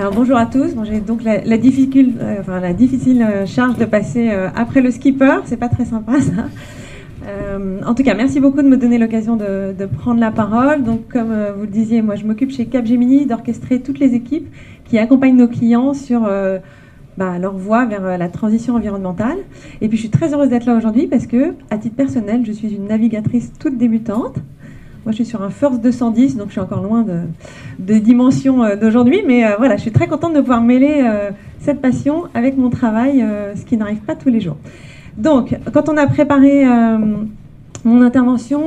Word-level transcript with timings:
Alors 0.00 0.14
bonjour 0.14 0.38
à 0.38 0.46
tous. 0.46 0.70
J'ai 0.84 1.00
donc 1.00 1.22
la, 1.22 1.40
euh, 1.40 1.56
difficile 1.58 2.16
euh, 3.22 3.44
charge 3.44 3.76
de 3.76 3.84
passer 3.84 4.30
euh, 4.30 4.48
après 4.56 4.80
le 4.80 4.90
skipper. 4.90 5.40
C'est 5.44 5.58
pas 5.58 5.68
très 5.68 5.84
sympa 5.84 6.14
ça. 6.22 6.46
En 7.86 7.94
tout 7.94 8.02
cas, 8.02 8.14
merci 8.14 8.40
beaucoup 8.40 8.62
de 8.62 8.66
me 8.66 8.78
donner 8.78 8.96
l'occasion 8.96 9.36
de, 9.36 9.86
prendre 9.98 10.18
la 10.18 10.30
parole. 10.30 10.84
Donc, 10.84 11.08
comme 11.12 11.34
vous 11.54 11.62
le 11.64 11.66
disiez, 11.66 12.00
moi 12.00 12.14
je 12.14 12.24
m'occupe 12.24 12.50
chez 12.50 12.64
Capgemini 12.64 13.26
d'orchestrer 13.26 13.80
toutes 13.80 13.98
les 13.98 14.14
équipes 14.14 14.48
qui 14.86 14.98
accompagnent 14.98 15.36
nos 15.36 15.48
clients 15.48 15.92
sur 15.92 16.22
bah, 17.18 17.38
leur 17.38 17.58
voie 17.58 17.84
vers 17.84 18.16
la 18.16 18.28
transition 18.30 18.76
environnementale. 18.76 19.36
Et 19.82 19.88
puis 19.88 19.98
je 19.98 20.02
suis 20.04 20.10
très 20.10 20.32
heureuse 20.32 20.48
d'être 20.48 20.64
là 20.64 20.76
aujourd'hui 20.76 21.08
parce 21.08 21.26
que, 21.26 21.52
à 21.68 21.76
titre 21.76 21.96
personnel, 21.96 22.46
je 22.46 22.52
suis 22.52 22.74
une 22.74 22.86
navigatrice 22.86 23.52
toute 23.58 23.76
débutante. 23.76 24.38
Moi, 25.04 25.12
je 25.12 25.16
suis 25.16 25.24
sur 25.24 25.42
un 25.42 25.48
First 25.48 25.80
210, 25.80 26.36
donc 26.36 26.48
je 26.48 26.52
suis 26.52 26.60
encore 26.60 26.82
loin 26.82 27.02
de, 27.02 27.20
de 27.78 27.98
dimensions 27.98 28.62
euh, 28.62 28.76
d'aujourd'hui. 28.76 29.22
Mais 29.26 29.46
euh, 29.46 29.56
voilà, 29.56 29.76
je 29.76 29.82
suis 29.82 29.92
très 29.92 30.06
contente 30.06 30.34
de 30.34 30.40
pouvoir 30.40 30.60
mêler 30.60 31.00
euh, 31.02 31.30
cette 31.58 31.80
passion 31.80 32.24
avec 32.34 32.58
mon 32.58 32.68
travail, 32.68 33.24
ce 33.54 33.64
qui 33.64 33.76
n'arrive 33.76 34.00
pas 34.00 34.14
tous 34.14 34.28
les 34.28 34.40
jours. 34.40 34.56
Donc, 35.16 35.56
quand 35.72 35.88
on 35.88 35.96
a 35.96 36.06
préparé 36.06 36.64
mon 37.84 38.00
intervention, 38.00 38.62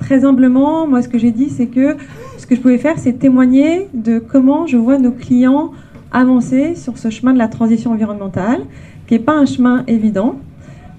très 0.00 0.24
humblement, 0.24 0.88
moi, 0.88 1.02
ce 1.02 1.08
que 1.08 1.18
j'ai 1.18 1.30
dit, 1.30 1.50
c'est 1.50 1.66
que 1.66 1.96
ce 2.36 2.46
que 2.48 2.56
je 2.56 2.60
pouvais 2.60 2.78
faire, 2.78 2.98
c'est 2.98 3.12
témoigner 3.12 3.86
de 3.94 4.18
comment 4.18 4.66
je 4.66 4.76
vois 4.76 4.98
nos 4.98 5.12
clients 5.12 5.70
avancer 6.10 6.74
sur 6.74 6.98
ce 6.98 7.10
chemin 7.10 7.32
de 7.32 7.38
la 7.38 7.46
transition 7.46 7.92
environnementale, 7.92 8.62
qui 9.06 9.14
n'est 9.14 9.20
pas 9.20 9.34
un 9.34 9.46
chemin 9.46 9.84
évident. 9.86 10.40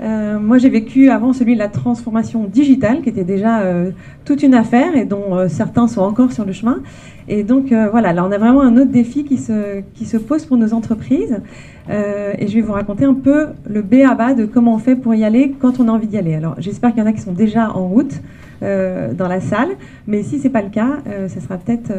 Euh, 0.01 0.39
moi, 0.39 0.57
j'ai 0.57 0.69
vécu 0.69 1.09
avant 1.09 1.33
celui 1.33 1.55
de 1.55 1.59
la 1.59 1.67
transformation 1.67 2.45
digitale, 2.45 3.01
qui 3.01 3.09
était 3.09 3.23
déjà 3.23 3.61
euh, 3.61 3.91
toute 4.23 4.43
une 4.43 4.53
affaire 4.53 4.95
et 4.95 5.05
dont 5.05 5.35
euh, 5.35 5.47
certains 5.49 5.87
sont 5.87 6.01
encore 6.01 6.31
sur 6.31 6.45
le 6.45 6.53
chemin. 6.53 6.79
Et 7.27 7.43
donc, 7.43 7.71
voilà, 7.91 8.11
là, 8.11 8.25
on 8.25 8.31
a 8.31 8.39
vraiment 8.39 8.61
un 8.61 8.75
autre 8.75 8.89
défi 8.89 9.23
qui 9.23 9.37
se, 9.37 9.81
qui 9.93 10.05
se 10.05 10.17
pose 10.17 10.45
pour 10.45 10.57
nos 10.57 10.73
entreprises. 10.73 11.41
Et 11.87 12.47
je 12.47 12.55
vais 12.55 12.61
vous 12.61 12.73
raconter 12.73 13.05
un 13.05 13.13
peu 13.13 13.49
le 13.69 13.83
B 13.83 13.97
à 14.07 14.15
bas 14.15 14.33
de 14.33 14.45
comment 14.45 14.73
on 14.73 14.79
fait 14.79 14.95
pour 14.95 15.13
y 15.13 15.23
aller 15.23 15.53
quand 15.59 15.79
on 15.79 15.87
a 15.89 15.91
envie 15.91 16.07
d'y 16.07 16.17
aller. 16.17 16.33
Alors, 16.33 16.55
j'espère 16.57 16.89
qu'il 16.89 17.01
y 17.01 17.03
en 17.03 17.05
a 17.05 17.13
qui 17.13 17.21
sont 17.21 17.33
déjà 17.33 17.69
en 17.69 17.87
route 17.87 18.19
dans 18.61 19.27
la 19.27 19.41
salle, 19.41 19.69
mais 20.07 20.23
si 20.23 20.39
c'est 20.39 20.49
pas 20.49 20.63
le 20.63 20.69
cas, 20.69 21.03
ce 21.27 21.39
sera 21.39 21.57
peut-être 21.57 21.91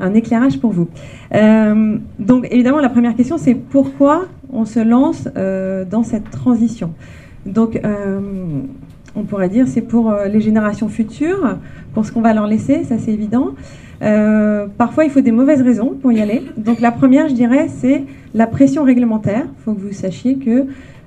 un 0.00 0.12
éclairage 0.12 0.60
pour 0.60 0.72
vous. 0.72 0.88
donc, 1.32 2.46
évidemment, 2.50 2.80
la 2.80 2.90
première 2.90 3.16
question, 3.16 3.38
c'est 3.38 3.54
pourquoi 3.54 4.26
on 4.52 4.66
se 4.66 4.80
lance 4.80 5.30
dans 5.34 6.02
cette 6.02 6.30
transition? 6.30 6.92
Donc, 7.46 7.80
euh, 7.84 8.20
on 9.16 9.22
pourrait 9.22 9.48
dire 9.48 9.66
c'est 9.68 9.82
pour 9.82 10.10
euh, 10.10 10.26
les 10.26 10.40
générations 10.40 10.88
futures, 10.88 11.58
pour 11.92 12.06
ce 12.06 12.12
qu'on 12.12 12.20
va 12.20 12.32
leur 12.32 12.46
laisser, 12.46 12.84
ça 12.84 12.98
c'est 12.98 13.12
évident. 13.12 13.54
Euh, 14.02 14.66
parfois, 14.76 15.04
il 15.04 15.10
faut 15.10 15.20
des 15.20 15.32
mauvaises 15.32 15.62
raisons 15.62 15.94
pour 16.00 16.12
y 16.12 16.20
aller. 16.20 16.42
Donc, 16.56 16.80
la 16.80 16.90
première, 16.90 17.28
je 17.28 17.34
dirais, 17.34 17.68
c'est 17.68 18.04
la 18.34 18.46
pression 18.46 18.82
réglementaire. 18.82 19.44
Il 19.46 19.62
faut 19.64 19.72
que 19.72 19.80
vous 19.80 19.92
sachiez 19.92 20.36
que 20.36 20.66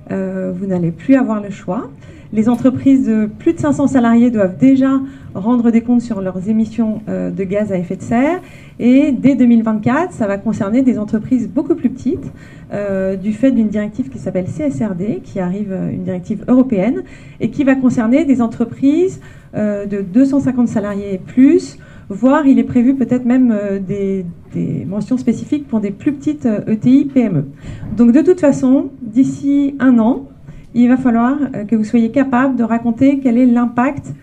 vous 0.10 0.66
n'allez 0.66 0.92
plus 0.92 1.16
avoir 1.16 1.42
le 1.42 1.50
choix. 1.50 1.90
Les 2.34 2.50
entreprises 2.50 3.08
de 3.08 3.30
plus 3.40 3.54
de 3.54 3.60
500 3.60 3.88
salariés 3.88 4.32
doivent 4.32 4.58
déjà 4.58 5.00
rendre 5.34 5.72
des 5.72 5.82
comptes 5.82 6.02
sur 6.02 6.20
leurs 6.22 6.50
émissions 6.50 7.02
euh, 7.08 7.32
de 7.32 7.44
gaz 7.44 7.72
à 7.72 7.78
effet 7.78 7.96
de 7.96 8.02
serre. 8.02 8.42
Et 8.80 9.12
dès 9.12 9.36
2024, 9.36 10.12
ça 10.12 10.28
va 10.28 10.38
concerner 10.38 10.82
des 10.82 11.00
entreprises 11.00 11.48
beaucoup 11.48 11.76
plus 11.76 11.90
petites 11.90 12.32
euh, 12.74 13.16
du 13.16 13.32
fait 13.32 13.52
d'une 13.52 13.70
directive 13.70 14.10
qui 14.10 14.20
s'appelle 14.20 14.46
CSRD, 14.46 15.22
qui 15.24 15.40
arrive, 15.40 15.72
euh, 15.72 15.92
une 15.92 16.04
directive 16.04 16.44
européenne, 16.48 17.04
et 17.40 17.50
qui 17.50 17.64
va 17.64 17.76
concerner 17.76 18.26
des 18.26 18.42
entreprises 18.42 19.22
de 19.54 20.02
250 20.02 20.68
salariés 20.68 21.16
et 21.16 21.18
plus, 21.18 21.80
voire 22.10 22.46
il 22.46 22.60
est 22.60 22.64
prévu 22.64 22.94
peut-être 22.94 23.26
même 23.26 23.58
des, 23.88 24.24
des, 24.54 24.86
mentions 24.86 25.18
spécifiques 25.18 25.68
pour 25.68 25.80
des 25.80 25.90
plus 25.90 26.14
petites 26.14 26.48
ETI 26.68 27.06
PME. 27.06 27.46
Donc 27.96 28.12
de 28.12 28.22
toute 28.22 28.40
façon, 28.40 28.92
d'ici 29.02 29.76
un 29.80 29.98
an, 29.98 30.28
il 30.84 30.90
va 30.90 30.98
falloir 30.98 31.38
que 31.68 31.76
vous 31.76 31.84
soyez 31.84 32.12
capable 32.12 32.56
de 32.56 32.64
raconter 32.64 33.20
quel 33.20 33.38
est 33.38 33.46
l'impact 33.46 34.14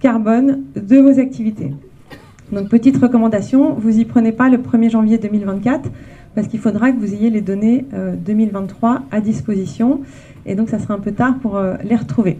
carbone 0.00 0.62
de 0.76 0.98
vos 0.98 1.18
activités. 1.18 1.72
Donc 2.52 2.68
petite 2.68 2.96
recommandation, 2.98 3.74
vous 3.74 3.98
y 3.98 4.04
prenez 4.04 4.32
pas 4.32 4.48
le 4.48 4.58
1er 4.58 4.90
janvier 4.90 5.18
2024 5.18 5.90
parce 6.34 6.48
qu'il 6.48 6.60
faudra 6.60 6.92
que 6.92 6.98
vous 6.98 7.14
ayez 7.14 7.30
les 7.30 7.40
données 7.40 7.86
euh, 7.94 8.14
2023 8.16 9.02
à 9.10 9.20
disposition 9.20 10.00
et 10.46 10.54
donc 10.54 10.68
ça 10.68 10.78
sera 10.78 10.94
un 10.94 10.98
peu 10.98 11.12
tard 11.12 11.38
pour 11.40 11.56
euh, 11.56 11.76
les 11.84 11.96
retrouver. 11.96 12.38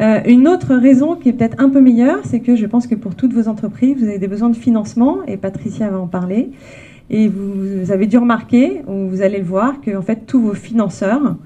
Euh, 0.00 0.20
une 0.26 0.48
autre 0.48 0.74
raison 0.74 1.16
qui 1.16 1.28
est 1.28 1.32
peut-être 1.32 1.62
un 1.62 1.68
peu 1.68 1.80
meilleure, 1.80 2.20
c'est 2.24 2.40
que 2.40 2.56
je 2.56 2.66
pense 2.66 2.86
que 2.86 2.94
pour 2.94 3.14
toutes 3.14 3.34
vos 3.34 3.46
entreprises, 3.48 3.98
vous 3.98 4.04
avez 4.04 4.18
des 4.18 4.28
besoins 4.28 4.50
de 4.50 4.56
financement 4.56 5.18
et 5.26 5.36
Patricia 5.36 5.90
va 5.90 5.98
en 5.98 6.06
parler. 6.06 6.50
Et 7.10 7.28
vous, 7.28 7.82
vous 7.82 7.92
avez 7.92 8.06
dû 8.06 8.16
remarquer, 8.16 8.80
ou 8.86 9.08
vous 9.08 9.20
allez 9.20 9.38
le 9.38 9.44
voir, 9.44 9.80
que 9.82 9.94
en 9.94 10.02
fait 10.02 10.24
tous 10.26 10.40
vos 10.40 10.54
financeurs 10.54 11.36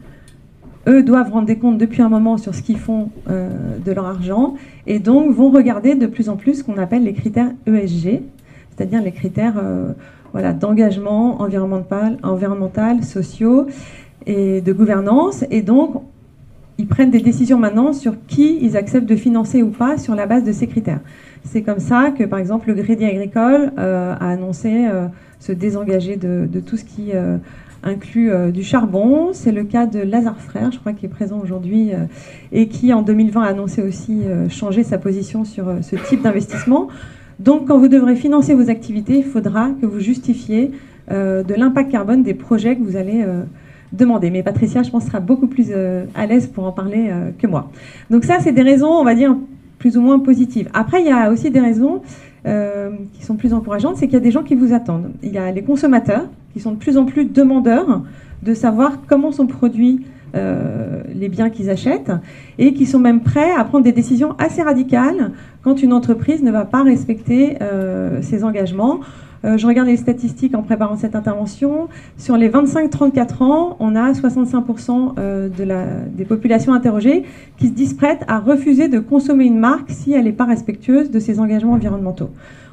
eux 0.89 1.03
doivent 1.03 1.33
rendre 1.33 1.47
des 1.47 1.57
comptes 1.57 1.79
depuis 1.79 2.03
un 2.03 2.09
moment 2.09 2.39
sur 2.39 2.55
ce 2.55 2.63
qu'ils 2.63 2.79
font 2.79 3.11
euh, 3.29 3.51
de 3.85 3.93
leur 3.93 4.07
argent 4.07 4.55
et 4.87 4.99
donc 4.99 5.33
vont 5.33 5.51
regarder 5.51 5.95
de 5.95 6.07
plus 6.07 6.29
en 6.29 6.37
plus 6.37 6.57
ce 6.57 6.65
qu'on 6.65 6.79
appelle 6.79 7.05
les 7.05 7.13
critères 7.13 7.51
ESG, 7.67 8.23
c'est-à-dire 8.71 9.03
les 9.03 9.13
critères 9.13 9.55
euh, 9.59 9.93
voilà, 10.33 10.53
d'engagement 10.53 11.41
environnemental, 11.41 12.19
environnemental, 12.23 13.03
sociaux 13.03 13.67
et 14.27 14.61
de 14.61 14.73
gouvernance. 14.73 15.45
Et 15.51 15.63
donc, 15.63 16.03
ils 16.79 16.87
prennent 16.87 17.11
des 17.11 17.21
décisions 17.21 17.59
maintenant 17.59 17.93
sur 17.93 18.15
qui 18.27 18.59
ils 18.61 18.77
acceptent 18.77 19.09
de 19.09 19.17
financer 19.17 19.63
ou 19.63 19.71
pas 19.71 19.99
sur 19.99 20.15
la 20.15 20.27
base 20.27 20.45
de 20.45 20.53
ces 20.53 20.67
critères. 20.67 21.01
C'est 21.45 21.63
comme 21.63 21.79
ça 21.79 22.11
que, 22.11 22.25
par 22.25 22.39
exemple, 22.39 22.69
le 22.73 22.83
Crédit 22.83 23.07
Agricole 23.07 23.73
euh, 23.79 24.15
a 24.19 24.29
annoncé 24.29 24.87
se 25.41 25.53
désengager 25.53 26.17
de, 26.17 26.61
tout 26.61 26.77
ce 26.77 26.85
qui 26.85 27.11
euh, 27.15 27.39
inclut 27.83 28.31
euh, 28.31 28.51
du 28.51 28.63
charbon. 28.63 29.31
C'est 29.33 29.53
le 29.53 29.65
cas 29.65 29.87
de 29.87 30.01
Lazare 30.01 30.41
Frères, 30.41 30.73
je 30.73 30.79
crois, 30.79 30.93
qui 30.93 31.07
est 31.07 31.11
présent 31.11 31.39
aujourd'hui 31.43 31.93
euh, 31.93 32.05
et 32.53 32.69
qui, 32.69 32.93
en 32.93 33.03
2020, 33.03 33.43
a 33.43 33.47
annoncé 33.47 33.83
aussi 33.83 34.23
changer 34.49 34.83
sa 34.83 34.99
position 34.99 35.45
sur 35.45 35.67
ce 35.83 35.97
type 35.97 36.23
d'investissement. 36.23 36.89
Donc, 37.39 37.69
quand 37.69 37.79
vous 37.79 37.89
devrez 37.89 38.17
financer 38.17 38.55
vos 38.55 38.71
activités, 38.71 39.19
il 39.19 39.25
faudra 39.25 39.71
que 39.81 39.87
vous 39.87 40.01
justifiez 40.01 40.71
de 41.11 41.55
l'impact 41.55 41.91
carbone 41.91 42.23
des 42.23 42.35
projets 42.35 42.77
que 42.77 42.83
vous 42.83 42.97
allez 42.97 43.25
demander. 43.93 44.31
Mais 44.31 44.43
Patricia, 44.43 44.83
je 44.83 44.91
pense, 44.91 45.05
sera 45.05 45.21
beaucoup 45.21 45.47
plus 45.47 45.71
à 46.15 46.27
l'aise 46.27 46.47
pour 46.47 46.65
en 46.65 46.73
parler 46.73 47.11
que 47.39 47.47
moi. 47.47 47.71
Donc 48.11 48.25
ça, 48.25 48.39
c'est 48.41 48.53
des 48.53 48.63
raisons, 48.63 48.89
on 48.89 49.05
va 49.05 49.15
dire, 49.15 49.37
plus 49.79 49.97
ou 49.97 50.01
moins 50.01 50.19
positives. 50.19 50.69
Après, 50.73 51.03
il 51.03 51.07
y 51.07 51.11
a 51.11 51.31
aussi 51.31 51.51
des 51.51 51.61
raisons 51.61 52.03
euh, 52.47 52.91
qui 53.15 53.25
sont 53.25 53.37
plus 53.37 53.53
encourageantes, 53.53 53.97
c'est 53.97 54.07
qu'il 54.07 54.15
y 54.15 54.19
a 54.19 54.25
des 54.25 54.31
gens 54.31 54.43
qui 54.43 54.55
vous 54.55 54.73
attendent. 54.73 55.11
Il 55.23 55.33
y 55.33 55.39
a 55.39 55.51
les 55.51 55.63
consommateurs 55.63 56.27
qui 56.53 56.61
sont 56.61 56.73
de 56.73 56.77
plus 56.77 56.97
en 56.97 57.05
plus 57.05 57.25
demandeurs 57.25 58.03
de 58.43 58.55
savoir 58.55 58.99
comment 59.07 59.33
sont 59.33 59.47
produits 59.47 60.05
euh, 60.35 61.03
les 61.15 61.29
biens 61.29 61.51
qu'ils 61.51 61.71
achètent 61.71 62.13
et 62.59 62.75
qui 62.75 62.85
sont 62.85 62.99
même 62.99 63.21
prêts 63.21 63.53
à 63.53 63.65
prendre 63.65 63.85
des 63.85 63.93
décisions 63.93 64.35
assez 64.39 64.63
radicales 64.63 65.33
quand 65.63 65.83
une 65.83 65.93
entreprise 65.93 66.43
ne 66.43 66.51
va 66.51 66.65
pas 66.65 66.83
respecter 66.83 67.57
euh, 67.63 68.21
ses 68.23 68.45
engagements. 68.45 69.01
Euh, 69.47 69.57
je 69.57 69.67
regarde 69.67 69.87
les 69.87 69.97
statistiques 69.97 70.55
en 70.55 70.63
préparant 70.63 70.97
cette 70.97 71.15
intervention. 71.15 71.89
Sur 72.19 72.37
les 72.37 72.49
25-34 72.49 73.43
ans, 73.45 73.77
on 73.79 73.95
a 73.95 74.13
65% 74.13 75.15
euh, 75.19 75.49
des 76.17 76.25
populations 76.25 76.73
interrogées 76.73 77.25
qui 77.57 77.69
se 77.69 77.73
disent 77.73 77.95
prêtes 77.95 78.25
à 78.27 78.41
refuser 78.41 78.89
de 78.89 78.99
consommer 78.99 79.45
une 79.45 79.59
marque 79.59 79.91
si 79.91 80.13
elle 80.13 80.25
n'est 80.25 80.33
pas 80.33 80.47
respectueuse 80.47 81.11
de 81.11 81.21
ses 81.21 81.39
engagements 81.39 81.75
environnementaux. 81.75 82.31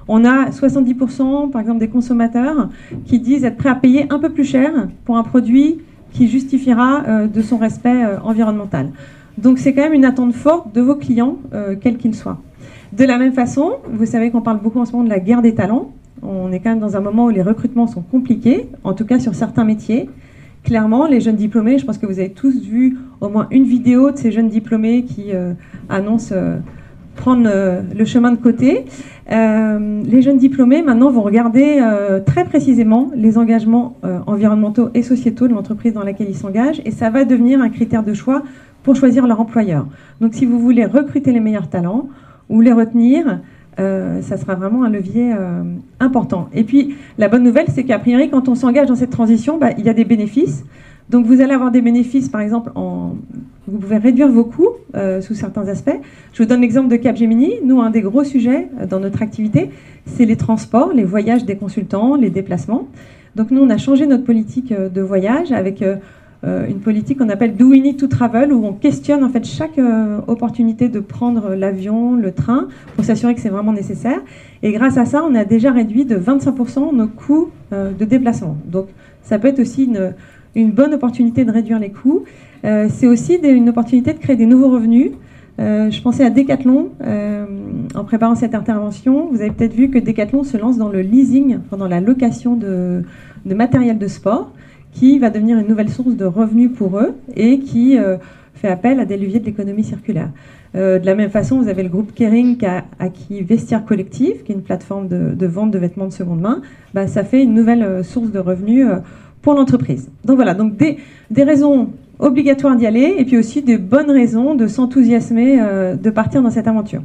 On 0.07 0.25
a 0.25 0.49
70% 0.49 1.51
par 1.51 1.61
exemple 1.61 1.79
des 1.79 1.87
consommateurs 1.87 2.69
qui 3.05 3.19
disent 3.19 3.45
être 3.45 3.57
prêts 3.57 3.69
à 3.69 3.75
payer 3.75 4.07
un 4.09 4.19
peu 4.19 4.29
plus 4.29 4.43
cher 4.43 4.87
pour 5.05 5.17
un 5.17 5.23
produit 5.23 5.79
qui 6.11 6.27
justifiera 6.27 7.03
euh, 7.07 7.27
de 7.27 7.41
son 7.41 7.57
respect 7.57 8.03
environnemental. 8.23 8.89
Donc 9.37 9.59
c'est 9.59 9.73
quand 9.73 9.81
même 9.81 9.93
une 9.93 10.05
attente 10.05 10.33
forte 10.33 10.73
de 10.75 10.81
vos 10.81 10.95
clients, 10.95 11.37
quels 11.81 11.97
qu'ils 11.97 12.13
soient. 12.13 12.39
De 12.91 13.03
la 13.03 13.17
même 13.17 13.33
façon, 13.33 13.77
vous 13.91 14.05
savez 14.05 14.29
qu'on 14.29 14.41
parle 14.41 14.59
beaucoup 14.61 14.79
en 14.79 14.85
ce 14.85 14.91
moment 14.91 15.03
de 15.03 15.09
la 15.09 15.19
guerre 15.19 15.41
des 15.41 15.55
talents. 15.55 15.91
On 16.25 16.51
est 16.51 16.59
quand 16.59 16.69
même 16.69 16.79
dans 16.79 16.95
un 16.95 17.01
moment 17.01 17.25
où 17.25 17.29
les 17.29 17.41
recrutements 17.41 17.87
sont 17.87 18.01
compliqués, 18.01 18.67
en 18.83 18.93
tout 18.93 19.05
cas 19.05 19.19
sur 19.19 19.35
certains 19.35 19.65
métiers. 19.65 20.09
Clairement, 20.63 21.07
les 21.07 21.19
jeunes 21.19 21.35
diplômés, 21.35 21.77
je 21.77 21.85
pense 21.85 21.97
que 21.97 22.05
vous 22.05 22.19
avez 22.19 22.29
tous 22.29 22.61
vu 22.61 22.97
au 23.19 23.27
moins 23.27 23.47
une 23.51 23.65
vidéo 23.65 24.11
de 24.11 24.17
ces 24.17 24.31
jeunes 24.31 24.47
diplômés 24.47 25.03
qui 25.03 25.33
euh, 25.33 25.51
annoncent 25.89 26.33
euh, 26.33 26.57
prendre 27.17 27.43
euh, 27.47 27.81
le 27.93 28.05
chemin 28.05 28.31
de 28.31 28.37
côté. 28.37 28.85
Les 29.29 30.21
jeunes 30.21 30.37
diplômés, 30.37 30.81
maintenant, 30.81 31.09
vont 31.09 31.21
regarder 31.21 31.81
très 32.25 32.43
précisément 32.43 33.09
les 33.15 33.37
engagements 33.39 33.95
environnementaux 34.27 34.89
et 34.93 35.01
sociétaux 35.01 35.47
de 35.47 35.53
l'entreprise 35.53 35.93
dans 35.93 36.03
laquelle 36.03 36.29
ils 36.29 36.35
s'engagent, 36.35 36.81
et 36.85 36.91
ça 36.91 37.09
va 37.09 37.23
devenir 37.23 37.59
un 37.59 37.69
critère 37.69 38.03
de 38.03 38.13
choix 38.13 38.43
pour 38.83 38.95
choisir 38.95 39.25
leur 39.25 39.39
employeur. 39.39 39.87
Donc, 40.21 40.35
si 40.35 40.45
vous 40.45 40.59
voulez 40.59 40.85
recruter 40.85 41.31
les 41.31 41.39
meilleurs 41.39 41.69
talents 41.69 42.09
ou 42.49 42.61
les 42.61 42.73
retenir, 42.73 43.39
euh, 43.79 44.21
ça 44.21 44.37
sera 44.37 44.55
vraiment 44.55 44.83
un 44.83 44.89
levier 44.89 45.33
euh, 45.33 45.63
important. 45.99 46.49
Et 46.53 46.63
puis, 46.63 46.95
la 47.17 47.27
bonne 47.27 47.43
nouvelle, 47.43 47.67
c'est 47.69 47.83
qu'a 47.83 47.99
priori, 47.99 48.29
quand 48.29 48.47
on 48.47 48.55
s'engage 48.55 48.87
dans 48.87 48.95
cette 48.95 49.09
transition, 49.09 49.57
bah, 49.57 49.69
il 49.77 49.85
y 49.85 49.89
a 49.89 49.93
des 49.93 50.05
bénéfices. 50.05 50.63
Donc, 51.09 51.25
vous 51.25 51.41
allez 51.41 51.53
avoir 51.53 51.71
des 51.71 51.81
bénéfices, 51.81 52.29
par 52.29 52.41
exemple, 52.41 52.71
vous 52.75 53.77
pouvez 53.77 53.97
réduire 53.97 54.29
vos 54.29 54.45
coûts 54.45 54.69
euh, 54.95 55.21
sous 55.21 55.33
certains 55.33 55.67
aspects. 55.67 55.99
Je 56.33 56.43
vous 56.43 56.47
donne 56.47 56.61
l'exemple 56.61 56.89
de 56.89 56.95
Capgemini. 56.95 57.55
Nous, 57.63 57.81
un 57.81 57.89
des 57.89 58.01
gros 58.01 58.23
sujets 58.23 58.69
dans 58.89 58.99
notre 58.99 59.21
activité, 59.21 59.71
c'est 60.05 60.25
les 60.25 60.37
transports, 60.37 60.93
les 60.93 61.03
voyages 61.03 61.45
des 61.45 61.57
consultants, 61.57 62.15
les 62.15 62.29
déplacements. 62.29 62.87
Donc 63.35 63.51
nous, 63.51 63.61
on 63.61 63.69
a 63.69 63.77
changé 63.77 64.05
notre 64.05 64.23
politique 64.23 64.71
de 64.73 65.01
voyage 65.01 65.51
avec 65.51 65.83
une 66.43 66.79
politique 66.79 67.19
qu'on 67.19 67.29
appelle 67.29 67.55
Do 67.55 67.69
We 67.69 67.81
Need 67.81 67.97
to 67.97 68.07
Travel, 68.07 68.51
où 68.51 68.65
on 68.65 68.73
questionne 68.73 69.23
en 69.23 69.29
fait 69.29 69.45
chaque 69.45 69.79
opportunité 70.27 70.89
de 70.89 70.99
prendre 70.99 71.55
l'avion, 71.55 72.15
le 72.15 72.31
train, 72.33 72.67
pour 72.95 73.05
s'assurer 73.05 73.33
que 73.33 73.39
c'est 73.39 73.49
vraiment 73.49 73.71
nécessaire. 73.71 74.19
Et 74.61 74.73
grâce 74.73 74.97
à 74.97 75.05
ça, 75.05 75.23
on 75.23 75.35
a 75.35 75.45
déjà 75.45 75.71
réduit 75.71 76.03
de 76.03 76.17
25% 76.17 76.93
nos 76.93 77.07
coûts 77.07 77.49
de 77.71 78.03
déplacement. 78.03 78.57
Donc 78.65 78.87
ça 79.21 79.39
peut 79.39 79.47
être 79.47 79.59
aussi 79.59 79.89
une, 80.55 80.71
bonne 80.71 80.93
opportunité 80.93 81.45
de 81.45 81.51
réduire 81.51 81.79
les 81.79 81.91
coûts. 81.91 82.25
c'est 82.63 83.07
aussi 83.07 83.35
une 83.35 83.69
opportunité 83.69 84.11
de 84.11 84.19
créer 84.19 84.35
des 84.35 84.45
nouveaux 84.45 84.69
revenus. 84.69 85.11
Euh, 85.59 85.91
je 85.91 86.01
pensais 86.01 86.25
à 86.25 86.29
Decathlon 86.29 86.89
euh, 87.05 87.45
en 87.93 88.03
préparant 88.03 88.35
cette 88.35 88.55
intervention. 88.55 89.29
Vous 89.31 89.41
avez 89.41 89.51
peut-être 89.51 89.73
vu 89.73 89.89
que 89.89 89.99
Decathlon 89.99 90.43
se 90.43 90.57
lance 90.57 90.77
dans 90.77 90.89
le 90.89 91.01
leasing, 91.01 91.59
dans 91.71 91.87
la 91.87 92.01
location 92.01 92.55
de, 92.55 93.03
matériel 93.45 93.97
de 93.97 94.07
sport, 94.07 94.51
qui 94.93 95.19
va 95.19 95.29
devenir 95.29 95.57
une 95.57 95.67
nouvelle 95.67 95.89
source 95.89 96.15
de 96.15 96.25
revenus 96.25 96.71
pour 96.75 96.99
eux 96.99 97.15
et 97.35 97.59
qui 97.59 97.97
euh, 97.97 98.17
fait 98.55 98.67
appel 98.67 98.99
à 98.99 99.05
des 99.05 99.17
leviers 99.17 99.39
de 99.39 99.45
l'économie 99.45 99.83
circulaire. 99.83 100.29
de 100.75 101.05
la 101.05 101.15
même 101.15 101.29
façon, 101.29 101.59
vous 101.59 101.67
avez 101.67 101.83
le 101.83 101.89
groupe 101.89 102.13
Kering 102.13 102.57
qui 102.57 102.65
a 102.65 102.85
acquis 102.99 103.41
Vestiaire 103.41 103.83
Collectif, 103.85 104.43
qui 104.43 104.51
est 104.51 104.55
une 104.55 104.61
plateforme 104.61 105.07
de, 105.07 105.45
vente 105.45 105.71
de 105.71 105.77
vêtements 105.77 106.07
de 106.07 106.13
seconde 106.13 106.41
main. 106.41 106.61
Bah, 106.93 107.07
ça 107.07 107.23
fait 107.23 107.43
une 107.43 107.53
nouvelle 107.53 108.03
source 108.03 108.31
de 108.31 108.39
revenus 108.39 108.87
pour 109.43 109.53
l'entreprise. 109.53 110.09
Donc 110.25 110.37
voilà, 110.37 110.55
donc 110.55 110.75
des, 110.77 111.43
raisons 111.43 111.89
obligatoire 112.17 112.75
d'y 112.75 112.87
aller 112.87 113.15
et 113.17 113.25
puis 113.25 113.37
aussi 113.37 113.61
des 113.61 113.77
bonnes 113.77 114.09
raisons 114.09 114.55
de 114.55 114.65
s'enthousiasmer 114.65 115.59
euh, 115.61 115.95
de 115.95 116.09
partir 116.09 116.41
dans 116.41 116.49
cette 116.49 116.67
aventure. 116.67 117.01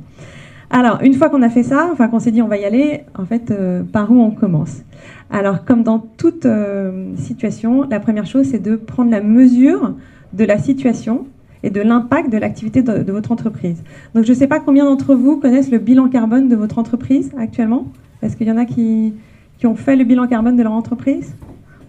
Alors, 0.70 1.00
une 1.02 1.14
fois 1.14 1.28
qu'on 1.28 1.42
a 1.42 1.48
fait 1.48 1.62
ça, 1.62 1.88
enfin 1.92 2.08
qu'on 2.08 2.20
s'est 2.20 2.30
dit 2.30 2.40
on 2.40 2.48
va 2.48 2.56
y 2.56 2.64
aller, 2.64 3.00
en 3.18 3.24
fait, 3.24 3.50
euh, 3.50 3.82
par 3.82 4.10
où 4.12 4.20
on 4.20 4.30
commence? 4.30 4.82
Alors, 5.30 5.64
comme 5.64 5.82
dans 5.82 5.98
toute 5.98 6.46
euh, 6.46 7.14
situation, 7.16 7.86
la 7.88 8.00
première 8.00 8.26
chose, 8.26 8.46
c'est 8.46 8.62
de 8.62 8.76
prendre 8.76 9.10
la 9.10 9.20
mesure 9.20 9.94
de 10.32 10.44
la 10.44 10.58
situation 10.58 11.26
et 11.62 11.70
de 11.70 11.80
l'impact 11.80 12.30
de 12.32 12.38
l'activité 12.38 12.82
de, 12.82 13.12
votre 13.12 13.32
entreprise. 13.32 13.82
Donc, 14.14 14.24
je 14.24 14.30
ne 14.30 14.36
sais 14.36 14.46
pas 14.46 14.60
combien 14.60 14.84
d'entre 14.84 15.14
vous 15.14 15.36
connaissent 15.36 15.70
le 15.70 15.78
bilan 15.78 16.08
carbone 16.08 16.48
de 16.48 16.56
votre 16.56 16.78
entreprise 16.78 17.30
actuellement. 17.38 17.88
Est-ce 18.22 18.36
qu'il 18.36 18.46
y 18.46 18.52
en 18.52 18.56
a 18.56 18.64
qui, 18.64 19.12
qui 19.58 19.66
ont 19.66 19.74
fait 19.74 19.96
le 19.96 20.04
bilan 20.04 20.26
carbone 20.28 20.56
de 20.56 20.62
leur 20.62 20.72
entreprise? 20.72 21.34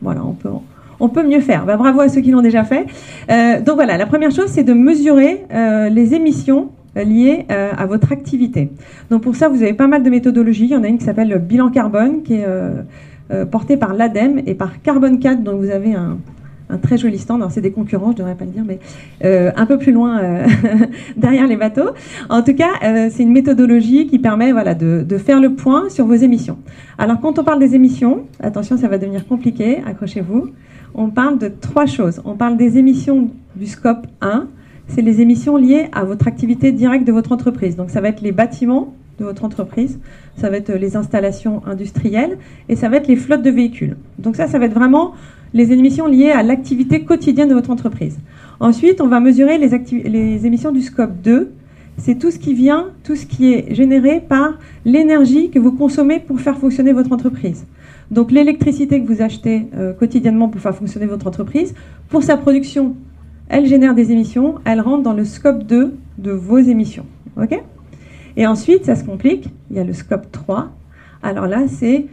Voilà, 0.02 0.26
on 0.26 0.34
peut 0.34 0.50
on 1.02 1.08
peut 1.08 1.26
mieux 1.26 1.40
faire. 1.40 1.66
Bah, 1.66 1.78
bravo 1.78 2.02
à 2.02 2.10
ceux 2.10 2.20
qui 2.20 2.32
l'ont 2.32 2.42
déjà 2.42 2.66
fait. 2.66 2.86
Euh, 3.32 3.62
donc 3.62 3.76
voilà, 3.76 3.96
la 3.96 4.06
première 4.06 4.32
chose, 4.32 4.48
c'est 4.48 4.66
de 4.66 4.74
mesurer 4.74 5.46
euh, 5.54 5.88
les 5.88 6.14
émissions 6.14 6.72
liées 6.94 7.46
à 7.48 7.86
votre 7.86 8.12
activité. 8.12 8.72
Donc 9.10 9.22
pour 9.22 9.36
ça, 9.36 9.48
vous 9.48 9.62
avez 9.62 9.74
pas 9.74 9.88
mal 9.88 10.04
de 10.04 10.10
méthodologies. 10.10 10.66
Il 10.66 10.72
y 10.72 10.76
en 10.76 10.84
a 10.84 10.88
une 10.88 10.98
qui 10.98 11.06
s'appelle 11.06 11.30
le 11.30 11.38
bilan 11.38 11.70
carbone, 11.70 12.24
qui 12.24 12.34
est 12.34 12.46
portée 13.52 13.78
par 13.78 13.94
l'ADEME 13.94 14.42
et 14.46 14.56
par 14.56 14.82
Carbon 14.82 15.18
4, 15.18 15.44
dont 15.44 15.58
vous 15.58 15.70
avez 15.70 15.94
un, 15.94 16.18
très 16.82 16.98
joli 16.98 17.18
stand. 17.18 17.42
Alors 17.42 17.52
c'est 17.52 17.62
des 17.62 17.72
concurrents, 17.72 18.08
je 18.08 18.12
ne 18.14 18.18
devrais 18.18 18.36
pas 18.36 18.46
le 18.46 18.52
dire, 18.52 18.64
mais 18.66 18.80
un 19.24 19.66
peu 19.66 19.78
plus 19.78 19.92
loin 19.92 20.22
derrière 21.18 21.48
les 21.48 21.58
bateaux. 21.58 21.92
En 22.30 22.42
tout 22.44 22.54
cas, 22.56 22.70
c'est 23.10 23.24
une 23.24 23.32
méthodologie 23.32 24.08
qui 24.08 24.20
permet 24.20 24.52
voilà, 24.52 24.76
de, 24.76 25.06
de, 25.08 25.18
faire 25.18 25.40
le 25.40 25.54
point 25.54 25.90
sur 25.90 26.06
vos 26.06 26.16
émissions. 26.16 26.58
Alors 26.98 27.20
quand 27.22 27.40
on 27.40 27.44
parle 27.44 27.60
des 27.60 27.76
émissions, 27.76 28.26
attention, 28.42 28.78
ça 28.78 28.88
va 28.88 28.98
devenir 28.98 29.28
compliqué, 29.28 29.82
accrochez-vous 29.86 30.50
on 30.94 31.10
parle 31.10 31.38
de 31.38 31.48
trois 31.48 31.86
choses. 31.86 32.22
On 32.26 32.36
parle 32.36 32.58
des 32.58 32.78
émissions 32.78 33.30
du 33.56 33.68
scope 33.68 34.08
1, 34.22 34.48
c'est 34.88 35.02
les 35.02 35.22
émissions 35.22 35.58
liées 35.58 35.88
à 35.92 36.04
votre 36.04 36.28
activité 36.28 36.72
directe 36.72 37.06
de 37.06 37.12
votre 37.12 37.32
entreprise. 37.32 37.76
Donc 37.76 37.90
ça 37.90 38.02
va 38.02 38.10
être 38.10 38.22
les 38.22 38.32
bâtiments 38.32 38.94
de 39.20 39.26
votre 39.26 39.44
entreprise, 39.44 40.00
ça 40.38 40.50
va 40.50 40.58
être 40.58 40.72
les 40.72 40.96
installations 40.96 41.62
industrielles 41.66 42.38
et 42.70 42.76
ça 42.76 42.90
va 42.90 42.98
être 42.98 43.08
les 43.08 43.16
flottes 43.16 43.44
de 43.44 43.50
véhicules. 43.50 43.98
Donc 44.18 44.36
ça, 44.36 44.48
ça 44.48 44.60
va 44.60 44.66
être 44.66 44.74
vraiment 44.74 45.14
les 45.54 45.72
émissions 45.72 46.08
liées 46.08 46.32
à 46.32 46.44
l'activité 46.44 47.04
quotidienne 47.04 47.50
de 47.50 47.54
votre 47.54 47.72
entreprise. 47.72 48.18
Ensuite, 48.60 49.02
on 49.02 49.08
va 49.08 49.20
mesurer 49.20 49.58
les, 49.58 49.70
les 50.10 50.46
émissions 50.46 50.72
du 50.72 50.82
scope 50.82 51.22
2. 51.24 51.52
C'est 51.98 52.16
tout 52.18 52.32
ce 52.32 52.40
qui 52.40 52.54
vient, 52.54 52.88
tout 53.04 53.16
ce 53.16 53.26
qui 53.26 53.54
est 53.54 53.74
généré 53.74 54.22
par 54.22 54.58
l'énergie 54.86 55.50
que 55.50 55.60
vous 55.60 55.72
consommez 55.72 56.20
pour 56.20 56.40
faire 56.40 56.58
fonctionner 56.58 56.94
votre 56.94 57.12
entreprise. 57.12 57.66
Donc 58.12 58.32
l'électricité 58.32 59.02
que 59.02 59.08
vous 59.08 59.22
achetez 59.22 59.68
euh, 59.76 59.94
quotidiennement 59.94 60.50
pour 60.50 60.62
faire 60.62 60.76
fonctionner 60.76 61.06
votre 61.06 61.28
entreprise, 61.28 61.76
pour 62.10 62.24
sa 62.24 62.38
production, 62.38 62.96
elle 63.50 63.66
génère 63.66 63.96
des 63.96 64.12
émissions, 64.12 64.56
elle 64.66 64.82
rentre 64.82 65.04
dans 65.04 65.14
le 65.14 65.26
scope 65.26 65.64
2 65.64 65.96
de 66.18 66.32
vos 66.32 66.60
émissions. 66.60 67.06
OK? 67.38 67.62
Et 68.40 68.48
ensuite, 68.48 68.86
ça 68.86 68.96
se 68.96 69.04
complique, 69.04 69.50
il 69.70 69.76
y 69.76 69.80
a 69.80 69.84
le 69.84 69.92
scope 69.92 70.32
3. 70.32 70.72
Alors 71.22 71.46
là, 71.46 71.68
c'est 71.68 72.06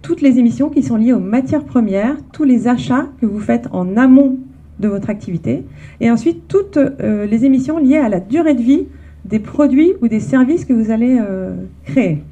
toutes 0.00 0.22
les 0.22 0.38
émissions 0.38 0.70
qui 0.70 0.82
sont 0.82 0.96
liées 0.96 1.12
aux 1.12 1.20
matières 1.20 1.64
premières, 1.64 2.16
tous 2.32 2.44
les 2.44 2.68
achats 2.68 3.06
que 3.20 3.26
vous 3.26 3.38
faites 3.38 3.68
en 3.70 3.98
amont 3.98 4.38
de 4.80 4.88
votre 4.88 5.10
activité, 5.10 5.66
et 6.00 6.10
ensuite 6.10 6.48
toutes 6.48 6.78
euh, 6.78 7.26
les 7.26 7.44
émissions 7.44 7.78
liées 7.78 7.98
à 7.98 8.08
la 8.08 8.18
durée 8.18 8.54
de 8.54 8.62
vie 8.62 8.86
des 9.26 9.40
produits 9.40 9.92
ou 10.00 10.08
des 10.08 10.20
services 10.20 10.64
que 10.64 10.72
vous 10.72 10.90
allez 10.90 11.18
euh, 11.20 11.54
créer. 11.84 12.22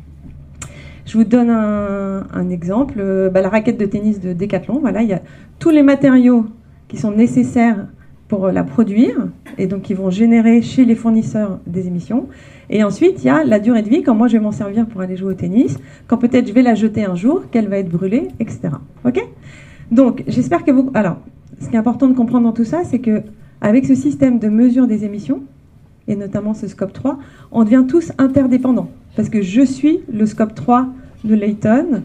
Je 1.04 1.18
vous 1.18 1.24
donne 1.24 1.50
un, 1.50 2.48
exemple. 2.48 2.94
Euh, 2.98 3.28
bah, 3.28 3.42
la 3.42 3.50
raquette 3.50 3.78
de 3.78 3.84
tennis 3.84 4.18
de 4.18 4.32
Decathlon, 4.32 4.78
voilà, 4.78 5.02
il 5.02 5.08
y 5.10 5.12
a 5.12 5.20
tous 5.58 5.70
les 5.70 5.82
matériaux 5.82 6.46
qui 6.88 6.96
sont 6.96 7.10
nécessaires 7.10 7.86
pour 8.28 8.48
la 8.48 8.64
produire 8.64 9.28
et 9.58 9.66
donc 9.66 9.82
qui 9.82 9.94
vont 9.94 10.10
générer 10.10 10.62
chez 10.62 10.84
les 10.84 10.94
fournisseurs 10.94 11.58
des 11.66 11.86
émissions. 11.86 12.26
Et 12.68 12.82
ensuite, 12.82 13.22
il 13.22 13.26
y 13.26 13.30
a 13.30 13.44
la 13.44 13.60
durée 13.60 13.82
de 13.82 13.88
vie, 13.88 14.02
quand 14.02 14.14
moi 14.14 14.28
je 14.28 14.34
vais 14.34 14.42
m'en 14.42 14.52
servir 14.52 14.86
pour 14.86 15.00
aller 15.00 15.16
jouer 15.16 15.32
au 15.32 15.34
tennis, 15.34 15.78
quand 16.08 16.18
peut-être 16.18 16.48
je 16.48 16.52
vais 16.52 16.62
la 16.62 16.74
jeter 16.74 17.04
un 17.04 17.14
jour, 17.14 17.44
qu'elle 17.50 17.68
va 17.68 17.78
être 17.78 17.88
brûlée, 17.88 18.28
etc. 18.40 18.70
Ok? 19.04 19.20
Donc, 19.92 20.24
j'espère 20.26 20.64
que 20.64 20.72
vous. 20.72 20.90
Alors, 20.94 21.18
ce 21.60 21.68
qui 21.68 21.76
est 21.76 21.78
important 21.78 22.08
de 22.08 22.14
comprendre 22.14 22.46
dans 22.46 22.52
tout 22.52 22.64
ça, 22.64 22.82
c'est 22.84 22.98
que 22.98 23.22
avec 23.60 23.86
ce 23.86 23.94
système 23.94 24.38
de 24.38 24.48
mesure 24.48 24.86
des 24.86 25.04
émissions, 25.04 25.42
et 26.08 26.16
notamment 26.16 26.54
ce 26.54 26.66
scope 26.68 26.92
3, 26.92 27.18
on 27.52 27.64
devient 27.64 27.84
tous 27.88 28.12
interdépendants 28.18 28.90
parce 29.16 29.28
que 29.28 29.42
je 29.42 29.62
suis 29.62 30.00
le 30.12 30.26
scope 30.26 30.54
3 30.54 30.88
de 31.24 31.34
Layton. 31.34 32.02